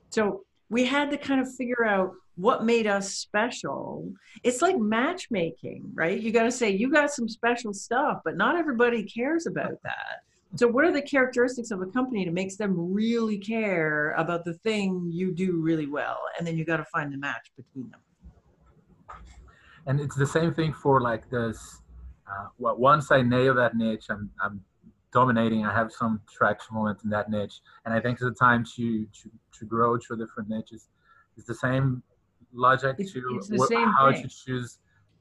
So 0.08 0.44
we 0.70 0.84
had 0.84 1.10
to 1.10 1.18
kind 1.18 1.40
of 1.40 1.54
figure 1.54 1.84
out 1.84 2.12
what 2.40 2.64
made 2.64 2.86
us 2.86 3.14
special. 3.14 4.12
It's 4.42 4.62
like 4.62 4.78
matchmaking, 4.78 5.90
right? 5.94 6.18
You 6.18 6.32
got 6.32 6.44
to 6.44 6.52
say, 6.52 6.70
you 6.70 6.90
got 6.90 7.10
some 7.10 7.28
special 7.28 7.74
stuff, 7.74 8.20
but 8.24 8.36
not 8.36 8.56
everybody 8.56 9.02
cares 9.04 9.46
about 9.46 9.74
that. 9.84 10.22
So, 10.56 10.66
what 10.66 10.84
are 10.84 10.92
the 10.92 11.02
characteristics 11.02 11.70
of 11.70 11.80
a 11.80 11.86
company 11.86 12.24
that 12.24 12.32
makes 12.32 12.56
them 12.56 12.74
really 12.92 13.38
care 13.38 14.12
about 14.12 14.44
the 14.44 14.54
thing 14.54 15.08
you 15.12 15.32
do 15.32 15.60
really 15.60 15.86
well? 15.86 16.18
And 16.36 16.46
then 16.46 16.56
you 16.56 16.64
got 16.64 16.78
to 16.78 16.86
find 16.86 17.12
the 17.12 17.18
match 17.18 17.52
between 17.56 17.90
them. 17.90 18.00
And 19.86 20.00
it's 20.00 20.16
the 20.16 20.26
same 20.26 20.52
thing 20.52 20.72
for 20.72 21.00
like 21.00 21.30
this. 21.30 21.82
Uh, 22.26 22.46
well, 22.58 22.76
once 22.76 23.12
I 23.12 23.22
nail 23.22 23.54
that 23.54 23.76
niche, 23.76 24.06
I'm, 24.10 24.28
I'm 24.42 24.60
dominating. 25.12 25.64
I 25.64 25.72
have 25.72 25.92
some 25.92 26.20
traction 26.32 26.74
moment 26.74 26.98
in 27.04 27.10
that 27.10 27.30
niche, 27.30 27.60
and 27.84 27.94
I 27.94 28.00
think 28.00 28.14
it's 28.14 28.24
the 28.24 28.32
time 28.32 28.64
to 28.76 29.04
to, 29.04 29.30
to 29.58 29.64
grow 29.64 29.98
to 29.98 30.16
different 30.16 30.48
niches. 30.48 30.88
It's 31.36 31.46
the 31.46 31.54
same 31.54 32.02
logic 32.52 32.96
It's- 32.98 33.12
to 33.12 33.22
it's 33.36 33.48
the 33.48 33.56
wh- 33.58 33.66
same 33.68 33.88
how 33.88 34.12
thing. 34.12 34.22
to 34.22 34.28
choose 34.28 34.78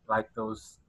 like 0.08 0.28
those. 0.36 0.80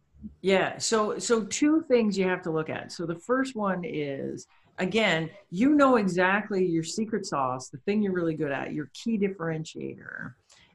Yeah. 0.42 0.78
So 0.78 1.18
so 1.18 1.44
two 1.44 1.82
things 1.88 2.16
you 2.18 2.24
have 2.26 2.42
to 2.42 2.50
look 2.50 2.68
at. 2.70 2.92
So 2.92 3.06
the 3.06 3.14
first 3.18 3.56
one 3.56 3.82
is 3.84 4.46
again, 4.78 5.28
you 5.50 5.74
know 5.74 5.96
exactly 5.96 6.64
your 6.64 6.82
secret 6.84 7.26
sauce, 7.26 7.68
the 7.68 7.78
thing 7.78 8.02
you're 8.02 8.12
really 8.14 8.34
good 8.34 8.50
at, 8.52 8.72
your 8.72 8.90
key 8.94 9.18
differentiator. 9.18 10.32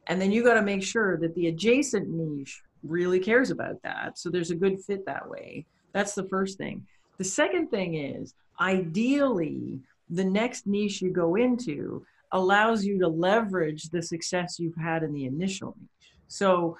And 0.07 0.21
then 0.21 0.31
you 0.31 0.43
got 0.43 0.53
to 0.55 0.61
make 0.61 0.83
sure 0.83 1.17
that 1.17 1.33
the 1.33 1.47
adjacent 1.47 2.07
niche 2.09 2.61
really 2.83 3.19
cares 3.19 3.49
about 3.49 3.81
that. 3.81 4.19
So 4.19 4.29
there's 4.29 4.51
a 4.51 4.55
good 4.55 4.79
fit 4.83 5.05
that 5.07 5.27
way. 5.27 5.65
That's 5.93 6.13
the 6.13 6.27
first 6.27 6.59
thing. 6.59 6.85
The 7.17 7.23
second 7.23 7.69
thing 7.69 7.95
is 7.95 8.35
ideally 8.59 9.79
the 10.09 10.23
next 10.25 10.67
niche 10.67 11.01
you 11.01 11.09
go 11.11 11.35
into 11.35 12.05
allows 12.35 12.83
you 12.83 12.99
to 12.99 13.07
leverage 13.07 13.89
the 13.89 14.01
success 14.01 14.59
you've 14.59 14.75
had 14.75 15.03
in 15.03 15.13
the 15.13 15.25
initial 15.25 15.75
niche. 15.79 15.89
So, 16.27 16.77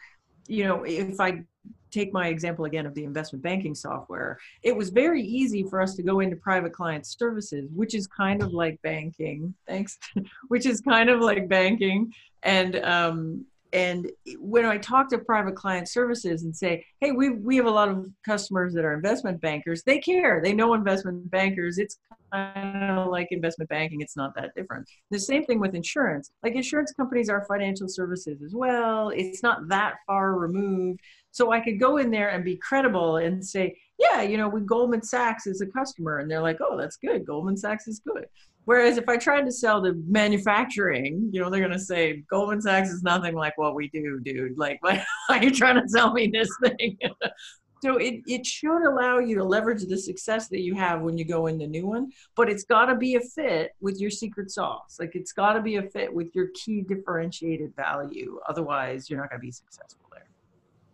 you 0.47 0.65
know, 0.65 0.83
if 0.83 1.19
I 1.19 1.43
take 1.91 2.11
my 2.11 2.27
example 2.27 2.65
again 2.65 2.85
of 2.85 2.93
the 2.93 3.05
investment 3.05 3.41
banking 3.41 3.73
software, 3.73 4.37
it 4.63 4.75
was 4.75 4.89
very 4.89 5.21
easy 5.21 5.63
for 5.63 5.81
us 5.81 5.95
to 5.95 6.03
go 6.03 6.19
into 6.19 6.35
private 6.35 6.73
client 6.73 7.07
services, 7.07 7.69
which 7.73 7.95
is 7.95 8.05
kind 8.05 8.43
of 8.43 8.51
like 8.51 8.81
banking. 8.81 9.55
Thanks, 9.65 9.97
which 10.49 10.65
is 10.65 10.81
kind 10.81 11.09
of 11.09 11.21
like 11.21 11.47
banking. 11.47 12.11
And 12.43 12.75
um, 12.83 13.45
and 13.75 14.09
when 14.39 14.63
I 14.63 14.77
talk 14.77 15.09
to 15.09 15.17
private 15.17 15.55
client 15.55 15.89
services 15.89 16.43
and 16.43 16.55
say, 16.55 16.85
hey, 17.01 17.11
we 17.11 17.31
we 17.31 17.57
have 17.57 17.65
a 17.65 17.71
lot 17.71 17.89
of 17.89 18.07
customers 18.25 18.73
that 18.73 18.85
are 18.85 18.93
investment 18.93 19.41
bankers, 19.41 19.83
they 19.83 19.99
care. 19.99 20.41
They 20.41 20.53
know 20.53 20.73
investment 20.73 21.29
bankers. 21.29 21.77
It's 21.77 21.97
kind 22.31 22.97
of 22.97 23.09
like 23.09 23.27
investment 23.31 23.69
banking. 23.69 23.99
It's 23.99 24.15
not 24.15 24.33
that 24.35 24.51
different. 24.55 24.87
The 25.11 25.19
same 25.19 25.43
thing 25.43 25.59
with 25.59 25.75
insurance. 25.75 26.31
Like 26.41 26.55
insurance 26.55 26.93
companies 26.93 27.29
are 27.29 27.45
financial 27.49 27.89
services 27.89 28.41
as 28.41 28.55
well. 28.55 29.09
It's 29.09 29.43
not 29.43 29.67
that 29.67 29.95
far 30.07 30.35
removed. 30.35 31.01
So 31.31 31.51
I 31.51 31.59
could 31.59 31.77
go 31.77 31.97
in 31.97 32.11
there 32.11 32.29
and 32.29 32.45
be 32.45 32.55
credible 32.55 33.17
and 33.17 33.45
say, 33.45 33.75
yeah, 33.99 34.21
you 34.21 34.37
know, 34.37 34.47
with 34.47 34.65
Goldman 34.65 35.03
Sachs 35.03 35.47
is 35.47 35.59
a 35.59 35.67
customer, 35.67 36.19
and 36.19 36.31
they're 36.31 36.41
like, 36.41 36.59
oh, 36.61 36.77
that's 36.77 36.95
good. 36.95 37.25
Goldman 37.25 37.57
Sachs 37.57 37.89
is 37.89 37.99
good. 37.99 38.25
Whereas 38.65 38.97
if 38.97 39.07
I 39.07 39.17
tried 39.17 39.45
to 39.45 39.51
sell 39.51 39.81
to 39.83 39.93
manufacturing, 40.07 41.29
you 41.31 41.39
know, 41.39 41.49
they're 41.49 41.61
gonna 41.61 41.79
say 41.79 42.23
Goldman 42.29 42.61
Sachs 42.61 42.89
is 42.89 43.03
nothing 43.03 43.35
like 43.35 43.57
what 43.57 43.75
we 43.75 43.89
do, 43.89 44.19
dude. 44.19 44.57
Like, 44.57 44.79
why 44.81 45.05
are 45.29 45.43
you 45.43 45.51
trying 45.51 45.81
to 45.81 45.87
sell 45.87 46.13
me 46.13 46.27
this 46.27 46.49
thing? 46.63 46.97
so 47.83 47.97
it, 47.97 48.21
it 48.25 48.45
should 48.45 48.83
allow 48.87 49.19
you 49.19 49.35
to 49.35 49.43
leverage 49.43 49.83
the 49.83 49.97
success 49.97 50.47
that 50.49 50.61
you 50.61 50.73
have 50.73 51.01
when 51.01 51.17
you 51.17 51.25
go 51.25 51.45
in 51.45 51.59
the 51.59 51.67
new 51.67 51.85
one, 51.85 52.11
but 52.35 52.49
it's 52.49 52.63
gotta 52.63 52.95
be 52.95 53.15
a 53.15 53.21
fit 53.21 53.71
with 53.81 53.99
your 53.99 54.09
secret 54.09 54.49
sauce. 54.49 54.97
Like 54.99 55.15
it's 55.15 55.31
gotta 55.31 55.61
be 55.61 55.75
a 55.75 55.83
fit 55.83 56.11
with 56.11 56.33
your 56.33 56.47
key 56.55 56.81
differentiated 56.81 57.75
value. 57.75 58.39
Otherwise, 58.49 59.09
you're 59.09 59.19
not 59.19 59.29
gonna 59.29 59.39
be 59.39 59.51
successful 59.51 60.09
there. 60.11 60.27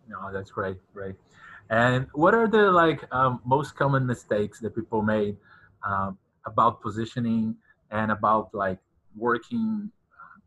No, 0.08 0.30
that's 0.30 0.50
great, 0.50 0.76
great. 0.92 1.14
And 1.70 2.06
what 2.12 2.34
are 2.34 2.46
the 2.46 2.70
like 2.70 3.02
um, 3.14 3.40
most 3.46 3.76
common 3.76 4.06
mistakes 4.06 4.60
that 4.60 4.74
people 4.74 5.00
made 5.00 5.38
um, 5.82 6.18
about 6.44 6.82
positioning 6.82 7.56
and 7.92 8.10
about 8.10 8.52
like 8.52 8.78
working 9.16 9.90
uh, 10.12 10.40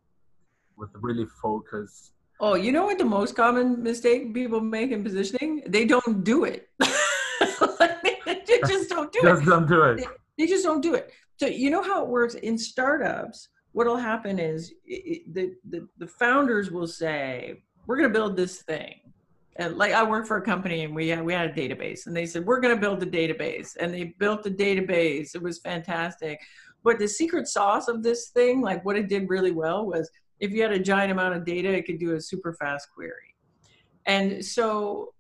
with 0.75 0.89
really 0.95 1.25
focus? 1.41 2.12
Oh, 2.39 2.55
you 2.55 2.71
know 2.71 2.86
what 2.86 2.97
the 2.97 3.05
most 3.05 3.36
common 3.36 3.81
mistake 3.81 4.34
people 4.34 4.60
make 4.60 4.91
in 4.91 5.03
positioning? 5.03 5.63
They 5.67 5.86
don't 5.86 6.23
do 6.23 6.43
it. 6.43 6.69
they 6.79 8.60
just 8.67 8.89
don't 8.89 9.12
do 9.13 9.19
Just 9.23 9.43
it. 9.43 9.45
don't 9.45 9.67
do 9.67 9.84
it. 9.84 10.05
They 10.38 10.47
just 10.47 10.65
don't 10.65 10.81
do 10.81 10.95
it. 10.95 11.13
So 11.38 11.45
you 11.47 11.69
know 11.69 11.81
how 11.81 12.03
it 12.03 12.10
works 12.10 12.36
in 12.36 12.58
startups. 12.58 13.47
What'll 13.71 13.97
happen 13.97 14.39
is 14.39 14.73
i 14.89 14.95
i 14.95 15.19
the, 15.31 15.53
the 15.69 15.88
the 15.97 16.08
founders 16.08 16.71
will 16.71 16.88
say, 16.88 17.62
"We're 17.86 17.97
going 17.97 18.12
to 18.12 18.19
build 18.19 18.36
this 18.36 18.62
thing." 18.62 18.95
And 19.58 19.77
like 19.77 19.93
I 19.93 20.03
worked 20.03 20.27
for 20.27 20.38
a 20.38 20.41
company 20.41 20.84
and 20.84 20.93
we 20.93 21.08
had, 21.08 21.23
we 21.23 21.34
had 21.34 21.49
a 21.49 21.53
database 21.53 22.08
and 22.08 22.15
they 22.15 22.25
said 22.25 22.45
we're 22.45 22.60
going 22.60 22.75
to 22.75 22.81
build 22.81 23.01
a 23.01 23.05
database 23.05 23.77
and 23.79 23.93
they 23.93 24.15
built 24.19 24.43
the 24.43 24.51
database. 24.51 25.34
It 25.34 25.41
was 25.41 25.60
fantastic. 25.60 26.41
But 26.85 26.99
the 26.99 27.07
secret 27.07 27.47
sauce 27.47 27.87
of 27.87 28.03
this 28.03 28.29
thing, 28.29 28.61
like 28.61 28.85
what 28.85 28.95
it 28.95 29.09
did 29.09 29.27
really 29.27 29.51
well 29.51 29.87
was 29.87 30.07
if 30.39 30.51
you 30.51 30.61
had 30.61 30.71
a 30.71 30.77
giant 30.77 31.11
amount 31.11 31.35
of 31.35 31.43
data, 31.43 31.69
it 31.69 31.87
could 31.87 31.97
do 31.97 32.13
a 32.13 32.21
super 32.21 32.53
fast 32.53 32.89
query. 32.93 33.35
And 34.05 34.45
so 34.45 35.15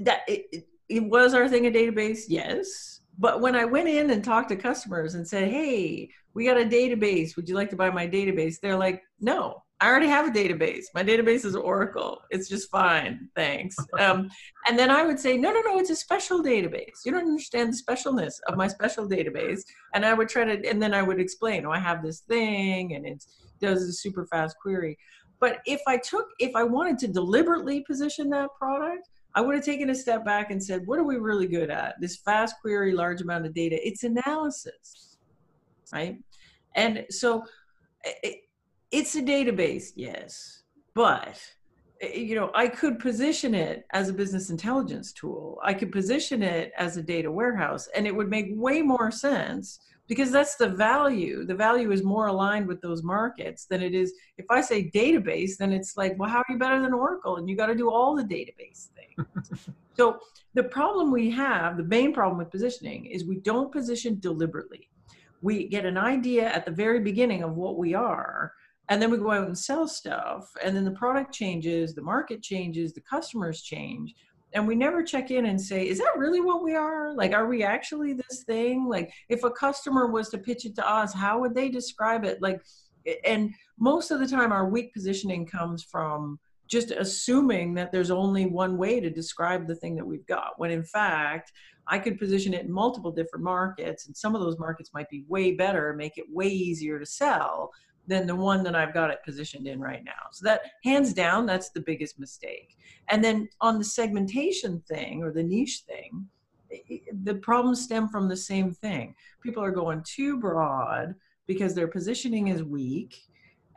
that 0.00 0.20
it, 0.28 0.64
it, 0.88 1.00
was 1.00 1.34
our 1.34 1.48
thing 1.48 1.66
a 1.66 1.72
database, 1.72 2.20
yes. 2.28 3.00
But 3.18 3.40
when 3.40 3.56
I 3.56 3.64
went 3.64 3.88
in 3.88 4.10
and 4.10 4.22
talked 4.22 4.48
to 4.50 4.56
customers 4.56 5.14
and 5.14 5.26
said, 5.26 5.48
"Hey, 5.48 6.08
we 6.34 6.46
got 6.46 6.56
a 6.56 6.64
database. 6.64 7.34
Would 7.34 7.48
you 7.48 7.56
like 7.56 7.70
to 7.70 7.76
buy 7.76 7.90
my 7.90 8.06
database?" 8.06 8.60
They're 8.60 8.78
like, 8.78 9.02
"No, 9.18 9.64
I 9.80 9.88
already 9.88 10.06
have 10.06 10.26
a 10.26 10.30
database. 10.30 10.84
My 10.94 11.04
database 11.04 11.44
is 11.44 11.54
Oracle. 11.54 12.22
It's 12.30 12.48
just 12.48 12.70
fine, 12.70 13.28
thanks." 13.34 13.76
Um, 13.98 14.28
and 14.68 14.78
then 14.78 14.90
I 14.90 15.04
would 15.04 15.18
say, 15.18 15.36
"No, 15.36 15.52
no, 15.52 15.60
no. 15.60 15.78
It's 15.78 15.90
a 15.90 15.96
special 15.96 16.42
database. 16.42 17.04
You 17.04 17.12
don't 17.12 17.26
understand 17.26 17.72
the 17.72 17.82
specialness 17.82 18.34
of 18.48 18.56
my 18.56 18.68
special 18.68 19.08
database." 19.08 19.62
And 19.94 20.04
I 20.04 20.14
would 20.14 20.28
try 20.28 20.44
to, 20.44 20.68
and 20.68 20.80
then 20.82 20.94
I 20.94 21.02
would 21.02 21.20
explain, 21.20 21.66
"Oh, 21.66 21.70
I 21.70 21.78
have 21.78 22.02
this 22.02 22.20
thing, 22.20 22.94
and 22.94 23.06
it 23.06 23.24
does 23.60 23.82
a 23.82 23.92
super 23.92 24.26
fast 24.26 24.56
query." 24.60 24.96
But 25.40 25.60
if 25.66 25.80
I 25.86 25.98
took, 25.98 26.26
if 26.38 26.54
I 26.56 26.62
wanted 26.62 26.98
to 27.00 27.08
deliberately 27.08 27.82
position 27.82 28.30
that 28.30 28.48
product, 28.58 29.08
I 29.36 29.42
would 29.42 29.54
have 29.54 29.64
taken 29.64 29.90
a 29.90 29.94
step 29.94 30.24
back 30.24 30.50
and 30.50 30.62
said, 30.62 30.86
what 30.86 30.98
are 30.98 31.04
we 31.04 31.16
really 31.16 31.46
good 31.46 31.70
at? 31.70 32.00
This 32.00 32.16
fast 32.16 32.54
query, 32.62 32.92
large 32.92 33.20
amount 33.20 33.44
of 33.44 33.52
data, 33.52 33.76
it's 33.86 34.02
analysis, 34.02 35.18
right? 35.92 36.16
And 36.74 37.04
so 37.10 37.44
it, 38.04 38.38
it's 38.90 39.14
a 39.14 39.22
database, 39.22 39.92
yes, 39.94 40.62
but 40.94 41.40
eh, 42.00 42.18
you 42.18 42.34
know, 42.34 42.50
I 42.54 42.68
could 42.68 42.98
position 42.98 43.54
it 43.54 43.86
as 43.92 44.08
a 44.08 44.12
business 44.12 44.50
intelligence 44.50 45.12
tool. 45.12 45.58
I 45.62 45.74
could 45.74 45.92
position 45.92 46.42
it 46.42 46.72
as 46.78 46.96
a 46.96 47.02
data 47.02 47.30
warehouse, 47.30 47.88
and 47.94 48.06
it 48.06 48.14
would 48.14 48.30
make 48.30 48.46
way 48.50 48.82
more 48.82 49.10
sense 49.10 49.80
because 50.08 50.30
that's 50.30 50.56
the 50.56 50.68
value. 50.68 51.44
The 51.44 51.54
value 51.54 51.90
is 51.90 52.02
more 52.02 52.28
aligned 52.28 52.66
with 52.68 52.80
those 52.80 53.02
markets 53.02 53.64
than 53.64 53.82
it 53.82 53.94
is. 53.94 54.12
If 54.38 54.46
I 54.50 54.60
say 54.60 54.90
database, 54.90 55.56
then 55.56 55.72
it's 55.72 55.96
like, 55.96 56.16
well, 56.18 56.30
how 56.30 56.38
are 56.38 56.46
you 56.48 56.58
better 56.58 56.80
than 56.80 56.92
Oracle? 56.92 57.36
And 57.36 57.48
you 57.48 57.56
got 57.56 57.66
to 57.66 57.74
do 57.74 57.90
all 57.90 58.14
the 58.14 58.22
database 58.22 58.88
things. 58.94 59.60
so 59.96 60.18
the 60.54 60.64
problem 60.64 61.10
we 61.10 61.30
have, 61.30 61.76
the 61.76 61.84
main 61.84 62.12
problem 62.12 62.38
with 62.38 62.50
positioning, 62.50 63.06
is 63.06 63.24
we 63.24 63.36
don't 63.40 63.72
position 63.72 64.18
deliberately. 64.20 64.88
We 65.42 65.68
get 65.68 65.84
an 65.84 65.98
idea 65.98 66.48
at 66.48 66.64
the 66.64 66.70
very 66.70 67.00
beginning 67.00 67.42
of 67.42 67.56
what 67.56 67.76
we 67.76 67.94
are, 67.94 68.52
and 68.88 69.02
then 69.02 69.10
we 69.10 69.18
go 69.18 69.32
out 69.32 69.46
and 69.46 69.58
sell 69.58 69.88
stuff, 69.88 70.50
and 70.62 70.76
then 70.76 70.84
the 70.84 70.90
product 70.92 71.34
changes, 71.34 71.94
the 71.94 72.02
market 72.02 72.42
changes, 72.42 72.92
the 72.92 73.00
customers 73.00 73.62
change 73.62 74.14
and 74.52 74.66
we 74.66 74.74
never 74.74 75.02
check 75.02 75.30
in 75.30 75.46
and 75.46 75.60
say 75.60 75.86
is 75.86 75.98
that 75.98 76.16
really 76.16 76.40
what 76.40 76.62
we 76.62 76.74
are? 76.74 77.14
Like 77.14 77.32
are 77.32 77.46
we 77.46 77.62
actually 77.62 78.14
this 78.14 78.44
thing? 78.44 78.88
Like 78.88 79.12
if 79.28 79.44
a 79.44 79.50
customer 79.50 80.06
was 80.06 80.30
to 80.30 80.38
pitch 80.38 80.64
it 80.64 80.74
to 80.76 80.88
us 80.88 81.12
how 81.12 81.40
would 81.40 81.54
they 81.54 81.68
describe 81.68 82.24
it? 82.24 82.40
Like 82.40 82.62
and 83.24 83.52
most 83.78 84.10
of 84.10 84.20
the 84.20 84.26
time 84.26 84.52
our 84.52 84.68
weak 84.68 84.92
positioning 84.92 85.46
comes 85.46 85.82
from 85.82 86.38
just 86.66 86.90
assuming 86.90 87.74
that 87.74 87.92
there's 87.92 88.10
only 88.10 88.46
one 88.46 88.76
way 88.76 88.98
to 88.98 89.10
describe 89.10 89.66
the 89.66 89.74
thing 89.74 89.94
that 89.94 90.06
we've 90.06 90.26
got 90.26 90.54
when 90.56 90.70
in 90.70 90.82
fact 90.82 91.52
i 91.86 91.96
could 91.98 92.18
position 92.18 92.52
it 92.52 92.64
in 92.64 92.72
multiple 92.72 93.12
different 93.12 93.44
markets 93.44 94.06
and 94.06 94.16
some 94.16 94.34
of 94.34 94.40
those 94.40 94.58
markets 94.58 94.90
might 94.92 95.08
be 95.08 95.24
way 95.28 95.52
better 95.52 95.94
make 95.94 96.18
it 96.18 96.24
way 96.28 96.48
easier 96.48 96.98
to 96.98 97.06
sell 97.06 97.70
than 98.06 98.26
the 98.26 98.34
one 98.34 98.62
that 98.62 98.74
i've 98.76 98.94
got 98.94 99.10
it 99.10 99.18
positioned 99.24 99.66
in 99.66 99.80
right 99.80 100.04
now. 100.04 100.30
So 100.32 100.44
that 100.44 100.62
hands 100.84 101.12
down 101.12 101.46
that's 101.46 101.70
the 101.70 101.80
biggest 101.80 102.18
mistake. 102.18 102.76
And 103.08 103.22
then 103.22 103.48
on 103.60 103.78
the 103.78 103.84
segmentation 103.84 104.80
thing 104.88 105.22
or 105.22 105.32
the 105.32 105.42
niche 105.42 105.82
thing 105.86 106.28
the 107.22 107.34
problems 107.36 107.82
stem 107.82 108.08
from 108.08 108.28
the 108.28 108.36
same 108.36 108.72
thing. 108.72 109.14
People 109.42 109.62
are 109.62 109.70
going 109.70 110.02
too 110.04 110.38
broad 110.38 111.14
because 111.46 111.74
their 111.74 111.88
positioning 111.88 112.48
is 112.48 112.62
weak 112.62 113.22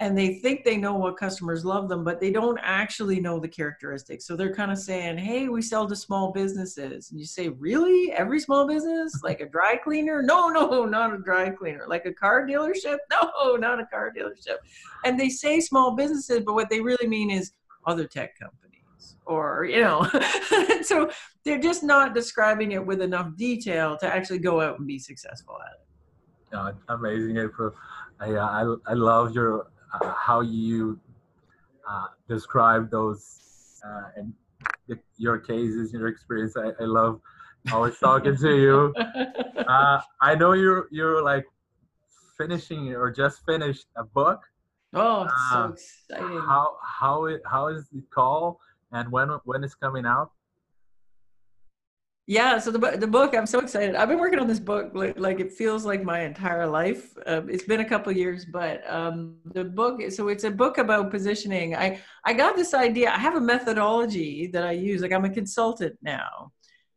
and 0.01 0.17
they 0.17 0.35
think 0.35 0.63
they 0.63 0.77
know 0.77 0.95
what 0.95 1.17
customers 1.17 1.65
love 1.65 1.89
them, 1.89 2.05
but 2.05 2.21
they 2.21 2.31
don't 2.31 2.57
actually 2.61 3.19
know 3.19 3.37
the 3.37 3.49
characteristics. 3.49 4.25
So 4.25 4.35
they're 4.35 4.53
kind 4.53 4.71
of 4.71 4.77
saying, 4.77 5.17
"Hey, 5.17 5.49
we 5.49 5.61
sell 5.61 5.87
to 5.87 5.95
small 5.95 6.31
businesses," 6.31 7.11
and 7.11 7.19
you 7.19 7.25
say, 7.25 7.49
"Really? 7.49 8.13
Every 8.13 8.39
small 8.39 8.67
business? 8.67 9.13
Like 9.29 9.41
a 9.41 9.49
dry 9.49 9.75
cleaner? 9.75 10.23
No, 10.23 10.47
no, 10.47 10.85
not 10.85 11.13
a 11.13 11.17
dry 11.17 11.49
cleaner. 11.49 11.85
Like 11.87 12.05
a 12.05 12.13
car 12.13 12.47
dealership? 12.47 12.97
No, 13.11 13.55
not 13.57 13.79
a 13.79 13.85
car 13.85 14.11
dealership." 14.17 14.57
And 15.03 15.19
they 15.19 15.29
say 15.29 15.59
small 15.59 15.95
businesses, 15.95 16.43
but 16.45 16.53
what 16.53 16.69
they 16.69 16.79
really 16.79 17.07
mean 17.07 17.29
is 17.29 17.51
other 17.85 18.07
tech 18.07 18.39
companies, 18.39 19.17
or 19.25 19.65
you 19.65 19.81
know. 19.81 20.09
so 20.81 21.09
they're 21.43 21.59
just 21.59 21.83
not 21.83 22.15
describing 22.15 22.71
it 22.71 22.85
with 22.85 23.01
enough 23.01 23.35
detail 23.35 23.97
to 23.97 24.07
actually 24.07 24.39
go 24.39 24.61
out 24.61 24.79
and 24.79 24.87
be 24.87 24.97
successful 24.97 25.57
at 25.65 25.73
it. 25.73 25.85
Yeah, 26.53 26.71
amazing, 26.95 27.37
April. 27.37 27.73
I, 28.19 28.31
uh, 28.31 28.77
I, 28.87 28.91
I 28.91 28.93
love 28.95 29.35
your 29.35 29.67
uh, 29.93 30.13
how 30.13 30.41
you 30.41 30.99
uh, 31.89 32.07
describe 32.27 32.89
those 32.91 33.81
uh, 33.85 34.09
and 34.17 34.33
the, 34.87 34.99
your 35.17 35.37
cases, 35.37 35.93
your 35.93 36.07
experience. 36.07 36.55
I, 36.57 36.69
I 36.81 36.85
love 36.85 37.21
always 37.71 37.97
talking 37.97 38.35
to 38.37 38.55
you. 38.55 38.93
Uh, 39.69 40.01
I 40.19 40.33
know 40.33 40.53
you're 40.53 40.87
you're 40.89 41.21
like 41.21 41.45
finishing 42.35 42.95
or 42.95 43.11
just 43.11 43.45
finished 43.45 43.85
a 43.95 44.03
book. 44.03 44.41
Oh, 44.95 45.27
so 45.51 45.57
uh, 45.57 45.69
exciting! 45.73 46.39
How 46.39 46.77
how 46.83 47.25
it 47.25 47.41
how 47.45 47.67
is 47.67 47.85
it 47.95 48.09
called 48.09 48.57
and 48.91 49.11
when 49.11 49.29
when 49.45 49.63
it's 49.63 49.75
coming 49.75 50.07
out? 50.07 50.31
Yeah 52.29 52.59
so 52.59 52.69
the, 52.69 52.77
the 52.97 53.07
book 53.07 53.33
i'm 53.35 53.47
so 53.47 53.59
excited. 53.59 53.95
I've 53.95 54.07
been 54.07 54.19
working 54.19 54.37
on 54.37 54.47
this 54.47 54.59
book 54.59 54.91
like, 54.93 55.19
like 55.19 55.39
it 55.39 55.51
feels 55.51 55.83
like 55.83 56.03
my 56.03 56.19
entire 56.19 56.67
life. 56.67 57.17
Uh, 57.25 57.41
it's 57.47 57.63
been 57.63 57.79
a 57.79 57.89
couple 57.89 58.11
years 58.11 58.45
but 58.45 58.87
um, 58.89 59.37
the 59.45 59.63
book 59.63 59.99
so 60.11 60.27
it's 60.27 60.43
a 60.43 60.51
book 60.51 60.77
about 60.77 61.09
positioning. 61.09 61.75
I 61.75 61.99
i 62.23 62.33
got 62.33 62.55
this 62.55 62.75
idea 62.75 63.09
i 63.09 63.17
have 63.17 63.35
a 63.35 63.41
methodology 63.41 64.45
that 64.53 64.63
i 64.63 64.71
use 64.71 65.01
like 65.01 65.11
i'm 65.11 65.25
a 65.25 65.29
consultant 65.41 65.95
now 66.03 66.51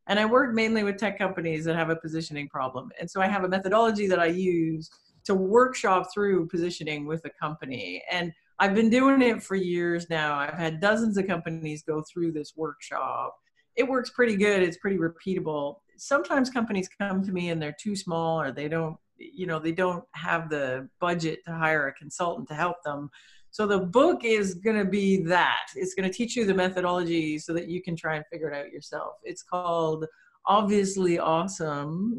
and 0.06 0.20
i 0.20 0.26
work 0.26 0.54
mainly 0.54 0.84
with 0.84 0.98
tech 0.98 1.16
companies 1.16 1.64
that 1.64 1.76
have 1.76 1.88
a 1.88 1.96
positioning 1.96 2.46
problem. 2.48 2.90
And 3.00 3.10
so 3.10 3.22
i 3.22 3.26
have 3.26 3.44
a 3.44 3.48
methodology 3.48 4.06
that 4.08 4.20
i 4.20 4.26
use 4.26 4.90
to 5.24 5.34
workshop 5.34 6.08
through 6.12 6.48
positioning 6.48 7.06
with 7.06 7.24
a 7.24 7.30
company. 7.40 8.02
And 8.10 8.32
i've 8.58 8.74
been 8.74 8.90
doing 8.90 9.22
it 9.22 9.42
for 9.42 9.56
years 9.56 10.10
now. 10.10 10.34
I've 10.38 10.60
had 10.66 10.78
dozens 10.78 11.16
of 11.16 11.26
companies 11.26 11.82
go 11.82 12.04
through 12.12 12.32
this 12.32 12.52
workshop 12.54 13.38
it 13.76 13.88
works 13.88 14.10
pretty 14.10 14.36
good. 14.36 14.62
It's 14.62 14.78
pretty 14.78 14.98
repeatable. 14.98 15.76
Sometimes 15.96 16.50
companies 16.50 16.88
come 17.00 17.24
to 17.24 17.32
me 17.32 17.50
and 17.50 17.60
they're 17.60 17.76
too 17.80 17.96
small 17.96 18.40
or 18.40 18.52
they 18.52 18.68
don't, 18.68 18.96
you 19.16 19.46
know, 19.46 19.58
they 19.58 19.72
don't 19.72 20.04
have 20.12 20.50
the 20.50 20.88
budget 21.00 21.44
to 21.44 21.52
hire 21.52 21.88
a 21.88 21.94
consultant 21.94 22.48
to 22.48 22.54
help 22.54 22.76
them. 22.84 23.10
So 23.50 23.66
the 23.66 23.80
book 23.80 24.24
is 24.24 24.54
going 24.54 24.78
to 24.78 24.84
be 24.84 25.22
that. 25.24 25.66
It's 25.76 25.94
going 25.94 26.10
to 26.10 26.16
teach 26.16 26.36
you 26.36 26.46
the 26.46 26.54
methodology 26.54 27.38
so 27.38 27.52
that 27.52 27.68
you 27.68 27.82
can 27.82 27.94
try 27.94 28.16
and 28.16 28.24
figure 28.32 28.50
it 28.50 28.56
out 28.56 28.72
yourself. 28.72 29.16
It's 29.22 29.42
called 29.42 30.06
Obviously 30.46 31.18
Awesome 31.18 32.18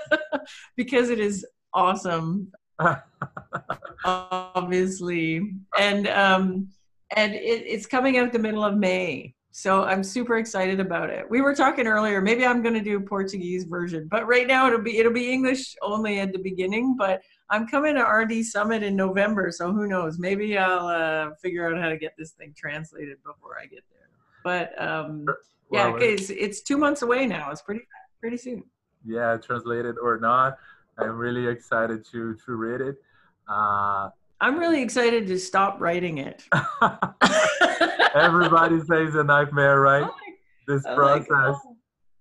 because 0.76 1.10
it 1.10 1.18
is 1.18 1.46
awesome. 1.72 2.52
obviously. 4.04 5.50
And 5.78 6.08
um 6.08 6.68
and 7.16 7.34
it, 7.34 7.64
it's 7.66 7.86
coming 7.86 8.18
out 8.18 8.32
the 8.32 8.38
middle 8.38 8.64
of 8.64 8.76
May. 8.76 9.34
So 9.52 9.82
I'm 9.84 10.04
super 10.04 10.38
excited 10.38 10.78
about 10.78 11.10
it. 11.10 11.28
We 11.28 11.40
were 11.40 11.54
talking 11.54 11.88
earlier, 11.88 12.20
maybe 12.20 12.46
I'm 12.46 12.62
going 12.62 12.74
to 12.74 12.80
do 12.80 12.98
a 12.98 13.00
Portuguese 13.00 13.64
version, 13.64 14.06
but 14.08 14.26
right 14.28 14.46
now 14.46 14.68
it'll 14.68 14.80
be 14.80 14.98
it'll 14.98 15.12
be 15.12 15.30
English 15.30 15.74
only 15.82 16.20
at 16.20 16.32
the 16.32 16.38
beginning, 16.38 16.94
but 16.96 17.20
I'm 17.50 17.66
coming 17.66 17.96
to 17.96 18.02
RD 18.02 18.44
Summit 18.44 18.84
in 18.84 18.94
November, 18.94 19.50
so 19.50 19.72
who 19.72 19.88
knows? 19.88 20.20
Maybe 20.20 20.56
I'll 20.56 20.86
uh, 20.86 21.34
figure 21.42 21.68
out 21.68 21.82
how 21.82 21.88
to 21.88 21.96
get 21.96 22.14
this 22.16 22.30
thing 22.30 22.54
translated 22.56 23.16
before 23.24 23.56
I 23.60 23.66
get 23.66 23.82
there. 23.90 24.08
But 24.44 24.80
um, 24.80 25.26
yeah, 25.72 25.88
well, 25.88 26.00
it's, 26.00 26.30
it's 26.30 26.60
two 26.60 26.78
months 26.78 27.02
away 27.02 27.26
now. 27.26 27.50
It's 27.50 27.62
pretty 27.62 27.82
pretty 28.20 28.36
soon. 28.36 28.62
Yeah, 29.04 29.36
translated 29.36 29.96
or 30.00 30.20
not, 30.20 30.58
I'm 30.96 31.18
really 31.18 31.48
excited 31.48 32.06
to 32.12 32.36
to 32.46 32.52
read 32.52 32.80
it. 32.80 32.96
Uh, 33.48 34.10
I'm 34.40 34.58
really 34.58 34.82
excited 34.82 35.26
to 35.26 35.38
stop 35.38 35.80
writing 35.80 36.18
it. 36.18 36.44
Everybody 38.14 38.80
says 38.80 39.14
a 39.14 39.24
nightmare, 39.24 39.80
right? 39.80 40.10
This 40.66 40.82
process. 40.82 41.28
Like, 41.28 41.56
oh, 41.56 41.76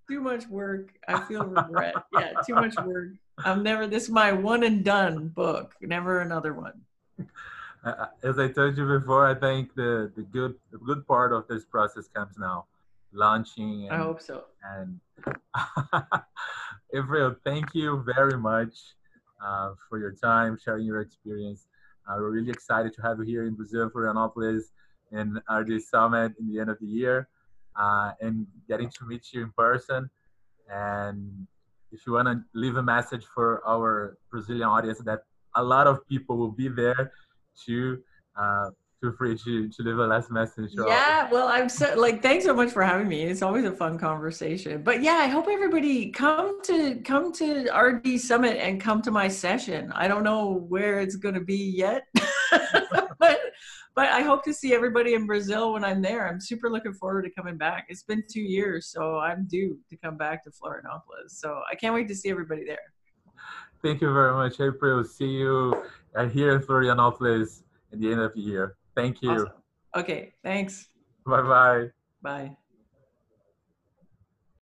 too 0.09 0.21
much 0.21 0.47
work. 0.47 0.89
I 1.07 1.21
feel 1.21 1.45
regret. 1.45 1.95
yeah, 2.13 2.33
too 2.45 2.55
much 2.55 2.75
work. 2.83 3.09
I'm 3.45 3.63
never. 3.63 3.87
This 3.87 4.03
is 4.03 4.09
my 4.09 4.33
one 4.33 4.63
and 4.63 4.83
done 4.83 5.29
book. 5.29 5.75
Never 5.81 6.19
another 6.19 6.53
one. 6.53 6.81
As 8.23 8.37
I 8.37 8.49
told 8.49 8.77
you 8.77 8.99
before, 8.99 9.25
I 9.25 9.33
think 9.33 9.73
the 9.75 10.11
the 10.15 10.23
good 10.23 10.55
the 10.71 10.77
good 10.79 11.07
part 11.07 11.31
of 11.31 11.47
this 11.47 11.63
process 11.63 12.07
comes 12.07 12.37
now, 12.37 12.65
launching. 13.13 13.87
And, 13.89 13.93
I 13.93 13.97
hope 13.97 14.21
so. 14.21 14.43
And 14.63 14.99
April, 16.93 17.35
thank 17.45 17.73
you 17.73 18.03
very 18.13 18.37
much 18.37 18.75
uh, 19.43 19.71
for 19.87 19.99
your 19.99 20.11
time, 20.11 20.57
sharing 20.61 20.85
your 20.85 20.99
experience. 20.99 21.67
Uh, 22.09 22.15
we're 22.17 22.31
really 22.31 22.49
excited 22.49 22.91
to 22.91 23.01
have 23.03 23.19
you 23.19 23.23
here 23.23 23.45
in 23.45 23.53
Brazil, 23.53 23.87
for 23.89 24.01
Florianopolis, 24.01 24.63
in 25.11 25.39
RD 25.47 25.79
Summit 25.83 26.33
in 26.39 26.51
the 26.51 26.59
end 26.59 26.69
of 26.71 26.79
the 26.79 26.87
year, 26.87 27.29
uh, 27.75 28.11
and 28.19 28.47
getting 28.67 28.89
to 28.89 29.05
meet 29.05 29.31
you 29.31 29.43
in 29.43 29.51
person. 29.51 30.09
And 30.71 31.47
if 31.91 32.07
you 32.07 32.13
want 32.13 32.27
to 32.27 32.41
leave 32.55 32.77
a 32.77 32.83
message 32.83 33.25
for 33.25 33.61
our 33.67 34.17
Brazilian 34.31 34.67
audience, 34.67 34.99
that 35.05 35.19
a 35.55 35.63
lot 35.63 35.85
of 35.85 36.07
people 36.07 36.37
will 36.37 36.51
be 36.51 36.67
there 36.67 37.11
to 37.67 38.01
uh, 38.35 38.69
feel 39.01 39.13
free 39.13 39.37
to, 39.37 39.69
to 39.69 39.83
leave 39.83 39.97
a 39.97 40.07
last 40.07 40.29
message. 40.29 40.71
Yeah, 40.73 41.29
well, 41.31 41.47
I'm 41.47 41.69
so 41.69 41.93
like, 41.95 42.21
thanks 42.21 42.45
so 42.45 42.53
much 42.53 42.71
for 42.71 42.83
having 42.83 43.07
me. 43.07 43.23
It's 43.23 43.41
always 43.41 43.65
a 43.65 43.71
fun 43.71 43.97
conversation. 43.97 44.83
But 44.83 45.01
yeah, 45.01 45.13
I 45.13 45.27
hope 45.27 45.47
everybody 45.49 46.11
come 46.11 46.61
to 46.63 46.95
come 47.01 47.31
to 47.33 47.69
RD 47.71 48.19
Summit 48.19 48.57
and 48.57 48.81
come 48.81 49.01
to 49.03 49.11
my 49.11 49.27
session. 49.27 49.91
I 49.93 50.07
don't 50.07 50.23
know 50.23 50.65
where 50.67 50.99
it's 50.99 51.15
going 51.15 51.35
to 51.35 51.41
be 51.41 51.57
yet, 51.57 52.07
but 53.19 53.39
but 53.95 54.07
I 54.07 54.21
hope 54.21 54.43
to 54.45 54.53
see 54.53 54.73
everybody 54.73 55.13
in 55.13 55.25
Brazil 55.25 55.73
when 55.73 55.85
I'm 55.85 56.01
there. 56.01 56.27
I'm 56.27 56.41
super 56.41 56.69
looking 56.69 56.93
forward 56.93 57.23
to 57.23 57.29
coming 57.29 57.57
back. 57.57 57.85
It's 57.89 58.03
been 58.03 58.23
two 58.29 58.41
years, 58.41 58.87
so 58.87 59.19
I'm 59.19 59.45
due 59.45 59.77
to 59.89 59.97
come 59.97 60.17
back 60.17 60.43
to 60.43 60.49
Florianopolis. 60.49 61.29
So 61.29 61.61
I 61.71 61.75
can't 61.75 61.93
wait 61.93 62.07
to 62.09 62.15
see 62.15 62.29
everybody 62.29 62.65
there. 62.65 62.93
Thank 63.81 64.01
you 64.01 64.13
very 64.13 64.33
much, 64.33 64.59
April. 64.59 65.05
See 65.05 65.27
you 65.27 65.85
uh, 66.15 66.27
here 66.27 66.53
in 66.53 66.61
Florianopolis 66.61 67.61
at 67.93 67.99
the 67.99 68.11
end 68.11 68.19
of 68.19 68.33
the 68.33 68.41
year. 68.41 68.75
Thank 68.99 69.21
you. 69.21 69.29
Awesome. 69.31 69.51
Okay, 69.95 70.33
thanks. 70.43 70.89
Bye-bye. 71.25 71.87
Bye. 72.21 72.57